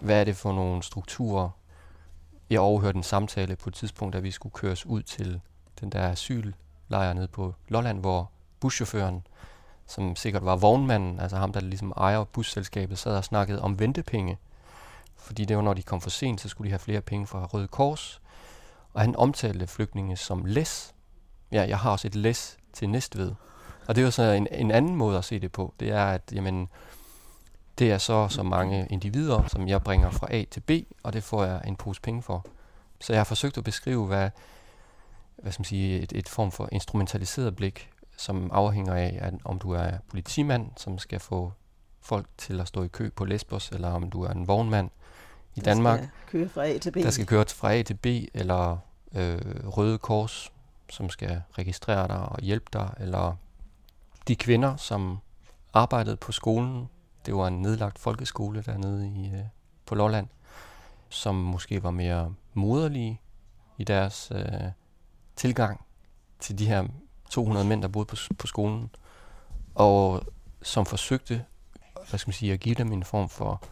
[0.00, 1.50] Hvad er det for nogle strukturer?
[2.50, 5.40] Jeg overhørte en samtale på et tidspunkt, da vi skulle køres ud til
[5.80, 8.30] den der asyllejr nede på Lolland, hvor
[8.60, 9.26] buschaufføren,
[9.86, 14.38] som sikkert var vognmanden, altså ham, der ligesom ejer busselskabet, sad og snakkede om ventepenge.
[15.16, 17.46] Fordi det var, når de kom for sent, så skulle de have flere penge fra
[17.46, 18.20] Røde Kors.
[18.92, 20.94] Og han omtalte flygtninge som læs.
[21.52, 23.32] Ja, jeg har også et læs til Næstved.
[23.86, 25.74] Og det er jo så en, en anden måde at se det på.
[25.80, 26.68] Det er, at jamen,
[27.78, 30.70] det er så så mange individer, som jeg bringer fra A til B,
[31.02, 32.46] og det får jeg en pose penge for.
[33.00, 34.30] Så jeg har forsøgt at beskrive, hvad,
[35.36, 39.58] hvad skal man sige, et, et form for instrumentaliseret blik, som afhænger af, at om
[39.58, 41.52] du er politimand, som skal få
[42.00, 44.90] folk til at stå i kø på Lesbos, eller om du er en vognmand
[45.54, 46.94] i Der Danmark, skal køre fra A til B.
[46.94, 48.78] der skal køre fra A til B, eller
[49.14, 50.52] øh, Røde Kors,
[50.90, 53.36] som skal registrere dig og hjælpe dig, eller
[54.28, 55.18] de kvinder, som
[55.72, 56.88] arbejdede på skolen.
[57.26, 59.44] Det var en nedlagt folkeskole dernede i, øh,
[59.86, 60.26] på Lolland,
[61.08, 63.20] som måske var mere moderlige
[63.78, 64.70] i deres øh,
[65.36, 65.80] tilgang
[66.40, 66.86] til de her
[67.30, 68.90] 200 mænd, der boede på, på skolen,
[69.74, 70.22] og
[70.62, 71.44] som forsøgte
[72.08, 73.62] hvad skal man sige, at give dem en form for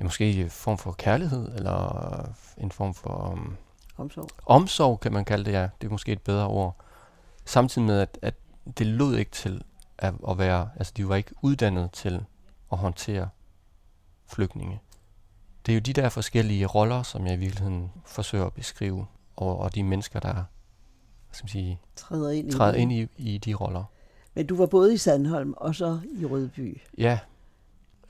[0.00, 3.56] ja, måske en form for kærlighed, eller en form for um,
[3.96, 4.28] Omsorg.
[4.46, 5.68] omsorg, kan man kalde det, ja.
[5.80, 6.76] Det er måske et bedre ord.
[7.44, 8.34] Samtidig med, at, at
[8.78, 9.62] det lød ikke til
[9.98, 12.24] at, at være, altså de var ikke uddannet til
[12.72, 13.28] at håndtere
[14.26, 14.80] flygtninge.
[15.66, 19.58] Det er jo de der forskellige roller, som jeg i virkeligheden forsøger at beskrive, og,
[19.58, 20.44] og de mennesker, der
[21.32, 22.80] skal man sige, Træder ind i træder det.
[22.80, 23.84] ind i, i de roller.
[24.34, 26.80] Men du var både i Sandholm og så i Rødby.
[26.98, 27.18] Ja,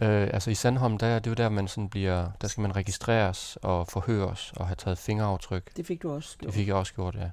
[0.00, 2.76] øh, altså i Sandholm, der, det er jo der, man sådan bliver, der skal man
[2.76, 5.76] registreres og forhøres og have taget fingeraftryk.
[5.76, 6.46] Det fik du også gjort.
[6.46, 7.30] Det fik jeg også gjort, ja.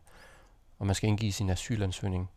[0.80, 2.30] Og man skal indgive sin asylansøgning.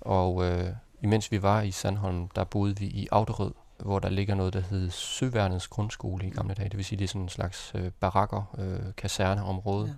[0.00, 0.70] Og øh,
[1.02, 4.60] imens vi var i Sandholm, der boede vi i Auderød, hvor der ligger noget, der
[4.60, 6.68] hedder Søværnets Grundskole i gamle dage.
[6.68, 9.86] Det vil sige, det er sådan en slags øh, barakker, øh, kaserneområde.
[9.86, 9.92] Ja.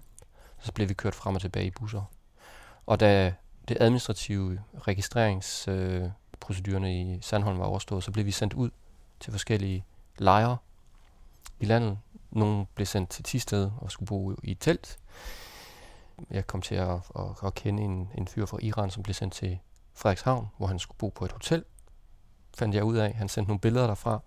[0.59, 2.03] Så blev vi kørt frem og tilbage i busser.
[2.91, 3.35] Og da
[3.69, 6.11] det administrative registreringsprocedurerne øh,
[6.41, 8.71] procedurerne i Sandholm var overstået, så blev vi sendt ud
[9.21, 9.85] til forskellige
[10.19, 10.57] lejre
[11.61, 11.99] i landet.
[12.31, 14.99] Nogle blev sendt til Tisted og skulle bo i et telt.
[16.31, 19.35] Jeg kom til at, at, at kende en, en fyr fra Iran, som blev sendt
[19.35, 19.59] til
[19.95, 21.65] Frederikshavn, hvor han skulle bo på et hotel.
[22.59, 23.15] Fandt jeg ud af.
[23.15, 24.21] Han sendte nogle billeder derfra.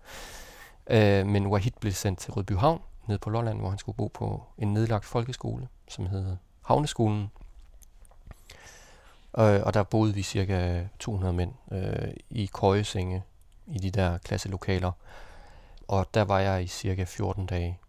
[0.87, 4.43] Øh, men Wahid blev sendt til Rødbyhavn, nede på Lolland, hvor han skulle bo på
[4.57, 7.31] en nedlagt folkeskole, som hedder Havneskolen.
[9.37, 13.23] Øh, og der boede vi cirka 200 mænd øh, i køjesenge
[13.67, 14.91] i de der klasselokaler.
[15.87, 17.79] Og der var jeg i cirka 14 dage.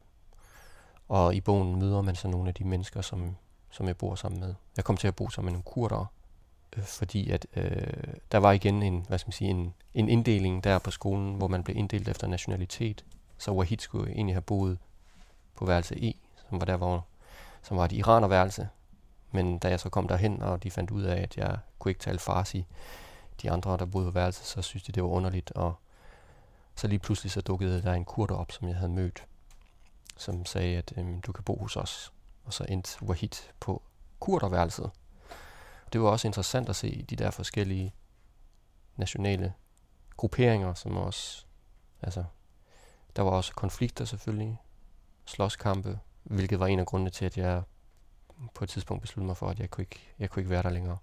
[1.09, 3.37] Og i bogen møder man så nogle af de mennesker, som,
[3.71, 4.55] som jeg bor sammen med.
[4.77, 6.07] Jeg kom til at bo sammen med nogle kurder,
[6.77, 10.65] øh, fordi at øh, der var igen en, hvad skal man sige, en, en inddeling
[10.65, 13.05] der på skolen, hvor man blev inddelt efter nationalitet.
[13.39, 14.79] Så Wahid skulle egentlig have boet
[15.55, 16.15] på værelse E,
[16.49, 17.05] som var der, hvor
[17.63, 18.69] som var et iranerværelse.
[19.35, 22.01] Men da jeg så kom derhen, og de fandt ud af, at jeg kunne ikke
[22.01, 22.67] tale farsi,
[23.43, 25.51] de andre, der boede på værelset, så syntes de, det var underligt.
[25.51, 25.75] Og
[26.77, 29.27] så lige pludselig så dukkede der en kurder op, som jeg havde mødt,
[30.17, 32.13] som sagde, at øhm, du kan bo hos os.
[32.45, 33.31] Og så endte Wahid
[33.61, 33.83] på
[34.21, 34.91] kurderværelset.
[35.93, 37.95] Det var også interessant at se de der forskellige
[38.97, 39.53] nationale
[40.17, 41.45] grupperinger, som også,
[42.03, 42.25] altså,
[43.17, 44.59] der var også konflikter selvfølgelig,
[45.27, 47.63] slåskampe, hvilket var en af grundene til, at jeg
[48.55, 50.71] på et tidspunkt besluttede mig for, at jeg kunne ikke, jeg kunne ikke være der
[50.71, 50.97] længere.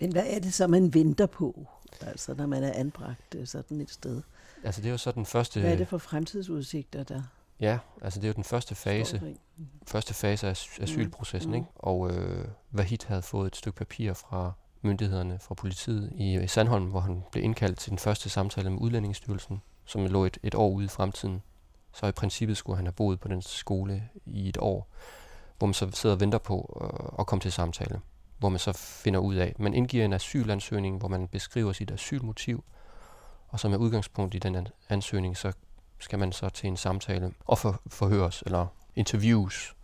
[0.00, 1.66] Men hvad er det så, man venter på,
[2.00, 4.22] altså når man er anbragt øh, sådan et sted?
[4.64, 7.22] Altså det er jo så den første, Hvad er det for fremtidsudsigter, der
[7.60, 9.20] ja, altså det er jo den første fase,
[9.58, 9.66] i?
[9.86, 11.54] første fase af as- asylprocessen, Mm.
[11.56, 11.66] ikke?
[11.74, 16.84] Og øh, Vahid havde fået et stykke papir fra myndighederne, fra politiet i, i Sandholm,
[16.86, 20.70] hvor han blev indkaldt til den første samtale med Udlændingsstyrelsen, som lå et, et år
[20.70, 21.42] ude i fremtiden.
[21.92, 24.88] Så i princippet skulle han have boet på den skole i et år,
[25.58, 28.00] hvor man så sidder og venter på øh, at komme til samtale.
[28.38, 32.64] Hvor man så finder ud af, man indgiver en asylansøgning, hvor man beskriver sit asylmotiv,
[33.48, 35.52] og så med udgangspunkt i den ansøgning, så
[35.98, 39.76] skal man så til en samtale og for, forhøres eller interviews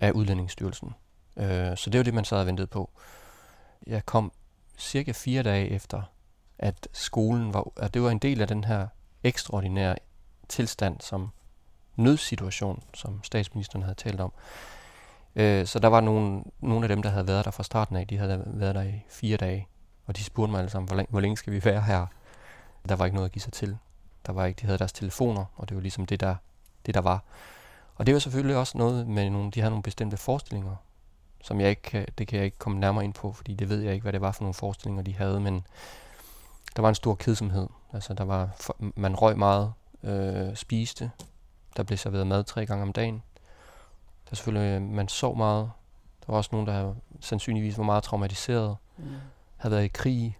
[0.00, 0.94] af Udlændingsstyrelsen.
[1.36, 2.90] Øh, så det var det, man sad og ventede på.
[3.86, 4.32] Jeg kom
[4.78, 6.02] cirka fire dage efter,
[6.58, 8.86] at skolen var, at det var en del af den her
[9.22, 9.96] ekstraordinære
[10.48, 11.30] tilstand, som
[11.96, 14.32] nødsituation, som statsministeren havde talt om.
[15.36, 18.06] Øh, så der var nogle, nogle af dem, der havde været der fra starten af,
[18.06, 19.68] de havde været der i fire dage,
[20.06, 22.06] og de spurgte mig alle sammen, hvor længe, hvor længe skal vi være her?
[22.88, 23.78] Der var ikke noget at give sig til.
[24.26, 26.34] Der var ikke, de havde deres telefoner, og det var ligesom det, der,
[26.86, 27.22] det, der var.
[27.94, 30.76] Og det var selvfølgelig også noget med nogle, de havde nogle bestemte forestillinger,
[31.42, 33.80] som jeg ikke kan, det kan jeg ikke komme nærmere ind på, fordi det ved
[33.80, 35.66] jeg ikke, hvad det var for nogle forestillinger, de havde, men
[36.76, 37.68] der var en stor kedsomhed.
[37.92, 39.72] Altså, der var, man røg meget,
[40.02, 41.10] øh, spiste,
[41.76, 43.22] der blev serveret mad tre gange om dagen.
[44.34, 45.70] Er selvfølgelig, man sov meget.
[46.26, 49.04] Der var også nogen, der sandsynligvis var meget traumatiseret, mm.
[49.56, 50.38] havde været i krig,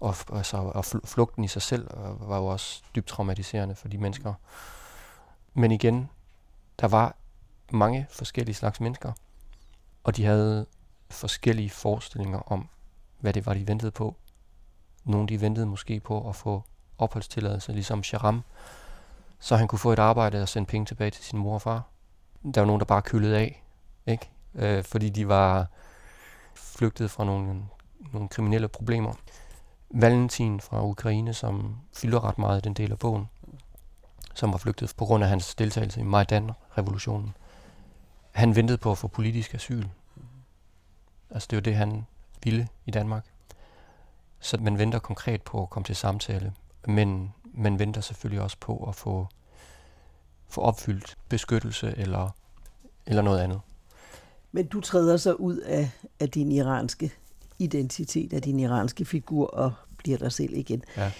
[0.00, 1.88] og, altså, og flugten i sig selv
[2.20, 4.34] var jo også dybt traumatiserende for de mennesker.
[5.54, 6.10] Men igen,
[6.80, 7.16] der var
[7.70, 9.12] mange forskellige slags mennesker,
[10.04, 10.66] og de havde
[11.10, 12.68] forskellige forestillinger om,
[13.18, 14.16] hvad det var, de ventede på.
[15.04, 16.62] Nogle de ventede måske på at få
[16.98, 18.44] opholdstilladelse, ligesom Sharam,
[19.38, 21.82] så han kunne få et arbejde og sende penge tilbage til sin mor og far.
[22.42, 23.62] Der var nogen, der bare kyllede af,
[24.06, 24.30] ikke?
[24.54, 25.66] Øh, fordi de var
[26.54, 27.62] flygtet fra nogle,
[28.12, 29.12] nogle kriminelle problemer.
[29.90, 33.28] Valentin fra Ukraine, som fylder ret meget i den del af bogen,
[34.34, 37.34] som var flygtet på grund af hans deltagelse i Majdan-revolutionen.
[38.32, 39.84] Han ventede på at få politisk asyl.
[41.30, 42.06] Altså det var det, han
[42.44, 43.24] ville i Danmark.
[44.40, 46.52] Så man venter konkret på at komme til samtale,
[46.86, 49.28] men man venter selvfølgelig også på at få,
[50.48, 52.36] få opfyldt beskyttelse eller,
[53.06, 53.60] eller noget andet.
[54.52, 55.90] Men du træder så ud af,
[56.20, 57.12] af din iranske
[57.58, 60.82] identitet, af din iranske figur og bliver dig selv igen.
[60.96, 61.12] Ja.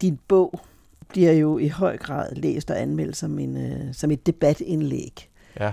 [0.00, 0.60] Din bog
[1.08, 5.28] bliver jo i høj grad læst og anmeldt som, en, uh, som et debatindlæg.
[5.60, 5.72] Ja.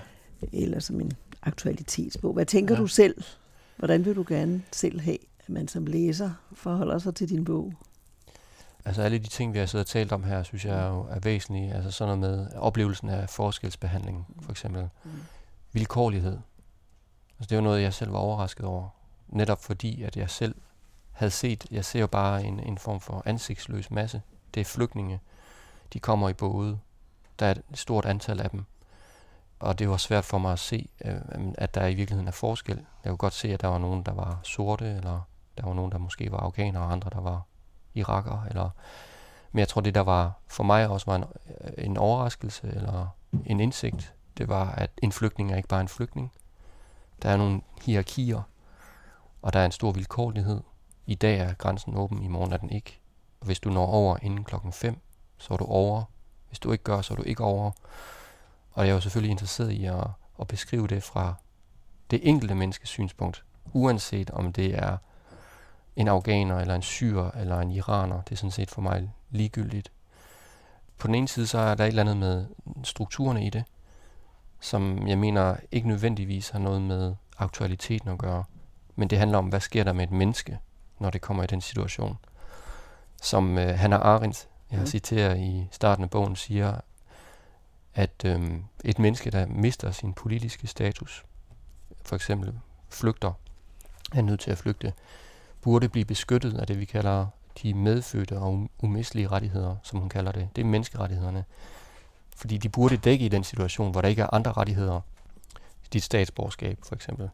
[0.54, 1.12] Eller som en
[1.42, 2.34] aktualitetsbog.
[2.34, 2.82] Hvad tænker ja.
[2.82, 3.24] du selv?
[3.78, 7.74] Hvordan vil du gerne selv have, at man som læser forholder sig til din bog?
[8.86, 11.08] Altså alle de ting, vi har siddet og talt om her, synes jeg er, jo
[11.10, 11.74] er væsentlige.
[11.74, 14.90] Altså sådan noget med oplevelsen af forskelsbehandling, for eksempel.
[15.04, 15.12] Mm.
[15.72, 16.40] Vilkårlighed.
[17.40, 18.90] Altså det er jo noget, jeg selv var overrasket over.
[19.28, 20.56] Netop fordi, at jeg selv
[21.12, 24.22] havde set, jeg ser jo bare en, en form for ansigtsløs masse.
[24.54, 25.20] Det er flygtninge.
[25.94, 26.80] De kommer i både.
[27.40, 28.66] Der er et stort antal af dem.
[29.60, 31.16] Og det var svært for mig at se, øh,
[31.58, 32.76] at der i virkeligheden er forskel.
[32.76, 35.22] Jeg kunne godt se, at der var nogen, der var sorte, eller
[35.58, 37.46] der var nogen, der måske var afghanere, og andre, der var
[37.96, 38.46] iraker.
[38.50, 38.70] Eller,
[39.52, 43.08] men jeg tror, det der var for mig også var en, øh, en overraskelse eller
[43.46, 46.32] en indsigt, det var, at en flygtning er ikke bare en flygtning.
[47.22, 48.42] Der er nogle hierarkier,
[49.42, 50.62] og der er en stor vilkårlighed.
[51.06, 53.00] I dag er grænsen åben, i morgen er den ikke.
[53.40, 54.98] Og hvis du når over inden klokken 5,
[55.38, 56.04] så er du over.
[56.48, 57.72] Hvis du ikke gør, så er du ikke over.
[58.72, 60.08] Og jeg er jo selvfølgelig interesseret i at,
[60.40, 61.34] at beskrive det fra
[62.12, 63.44] det enkelte menneskes synspunkt,
[63.74, 64.98] uanset om det er
[65.96, 68.22] en afghaner, eller en syr, eller en iraner.
[68.22, 69.92] Det er sådan set for mig ligegyldigt.
[70.98, 72.46] På den ene side, så er der et eller andet med
[72.84, 73.64] strukturerne i det,
[74.60, 78.44] som jeg mener ikke nødvendigvis har noget med aktualiteten at gøre.
[78.96, 80.60] Men det handler om, hvad sker der med et menneske,
[81.00, 82.18] når det kommer i den situation.
[83.22, 84.88] Som uh, Hannah Arendt, jeg har mm.
[84.88, 86.80] citeret i starten af bogen, siger,
[87.96, 91.26] at øhm, et menneske, der mister sin politiske status,
[92.02, 93.32] for eksempel flygter,
[94.14, 94.94] er nødt til at flygte,
[95.66, 97.28] burde blive beskyttet af det, vi kalder
[97.62, 100.50] de medfødte og um-, umistelige rettigheder, som hun kalder det.
[100.56, 101.46] Det er menneskerettighederne.
[102.36, 105.02] Fordi de burde dække i den situation, hvor der ikke er andre rettigheder.
[105.94, 107.30] Dit statsborgerskab, for eksempel.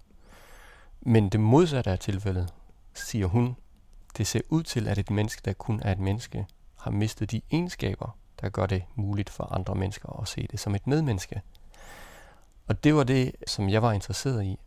[1.01, 2.53] Men det modsatte af tilfældet,
[2.93, 3.55] siger hun,
[4.17, 7.41] det ser ud til, at et menneske, der kun er et menneske, har mistet de
[7.51, 11.41] egenskaber, der gør det muligt for andre mennesker at se det som et medmenneske.
[12.67, 14.59] Og det var det, som jeg var interesseret i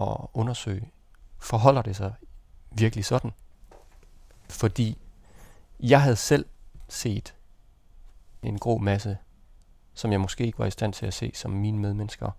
[0.00, 0.90] at undersøge.
[1.38, 2.12] Forholder det sig
[2.70, 3.32] virkelig sådan.
[4.48, 4.98] Fordi
[5.80, 6.46] jeg havde selv
[6.88, 7.34] set
[8.42, 9.18] en grå masse,
[9.94, 12.30] som jeg måske ikke var i stand til at se som mine medmennesker.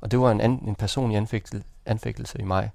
[0.00, 2.70] Og det var en, an, en personlig anfægtelse, anfægtelse i mig.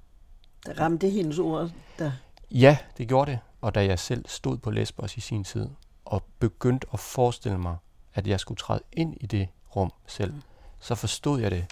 [0.65, 2.11] Der ramte hendes ord der?
[2.51, 3.39] Ja, det gjorde det.
[3.61, 5.69] Og da jeg selv stod på Lesbos i sin tid,
[6.05, 7.77] og begyndte at forestille mig,
[8.13, 10.41] at jeg skulle træde ind i det rum selv, mm.
[10.79, 11.65] så forstod jeg det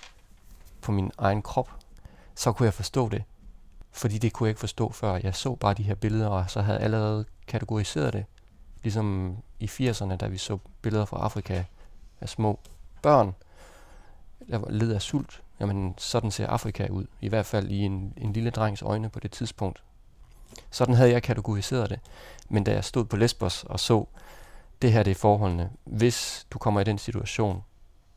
[0.82, 1.70] på min egen krop.
[2.36, 3.24] Så kunne jeg forstå det
[3.92, 5.20] fordi det kunne jeg ikke forstå før.
[5.24, 8.26] Jeg så bare de her billeder, og så havde allerede kategoriseret det.
[8.84, 11.64] Ligesom i 80'erne, da vi så billeder fra Afrika
[12.22, 12.60] af små
[13.02, 13.36] børn,
[14.52, 15.42] der led af sult.
[15.60, 17.06] Jamen, sådan ser Afrika ud.
[17.22, 19.84] I hvert fald i en, en lille drengs øjne på det tidspunkt.
[20.72, 22.00] Sådan havde jeg kategoriseret det.
[22.50, 24.06] Men da jeg stod på Lesbos og så,
[24.82, 25.70] det her det er forholdene.
[25.84, 27.64] Hvis du kommer i den situation,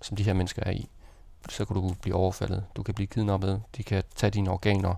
[0.03, 0.89] som de her mennesker er i,
[1.49, 2.65] så kan du blive overfaldet.
[2.77, 3.63] Du kan blive kidnappet.
[3.77, 4.95] De kan tage dine organer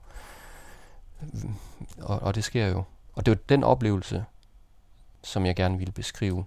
[2.01, 2.85] og, og det sker jo.
[3.15, 4.25] Og det var den oplevelse,
[5.23, 6.45] som jeg gerne ville beskrive.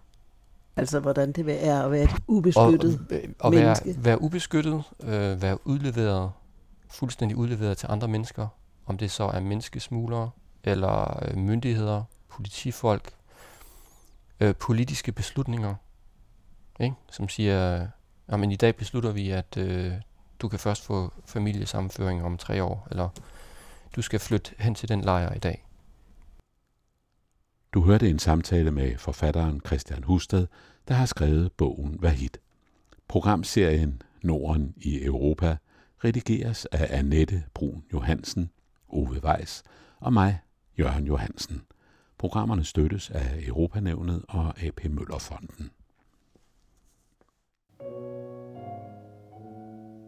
[0.75, 4.05] Altså, hvordan det er at være et ubeskyttet og, og være, menneske.
[4.05, 6.31] være ubeskyttet, øh, være udleveret,
[6.89, 8.47] fuldstændig udleveret til andre mennesker,
[8.85, 10.29] om det så er menneskesmuglere,
[10.63, 13.11] eller øh, myndigheder, politifolk,
[14.39, 15.75] øh, politiske beslutninger,
[16.79, 16.95] ikke?
[17.11, 17.87] som siger,
[18.27, 19.93] at i dag beslutter vi, at øh,
[20.39, 23.09] du kan først få familiesammenføring om tre år, eller
[23.95, 25.67] du skal flytte hen til den lejr i dag.
[27.73, 30.47] Du hørte en samtale med forfatteren Christian Husted,
[30.87, 32.29] der har skrevet bogen Vahid.
[33.07, 35.57] Programserien Norden i Europa
[36.03, 38.51] redigeres af Annette Brun Johansen,
[38.89, 39.63] Ove Weiss
[39.99, 40.39] og mig,
[40.79, 41.61] Jørgen Johansen.
[42.17, 45.69] Programmerne støttes af Europanævnet og AP Møllerfonden.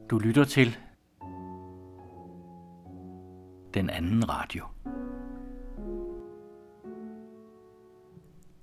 [0.09, 0.77] Du lytter til
[3.73, 4.65] den anden radio.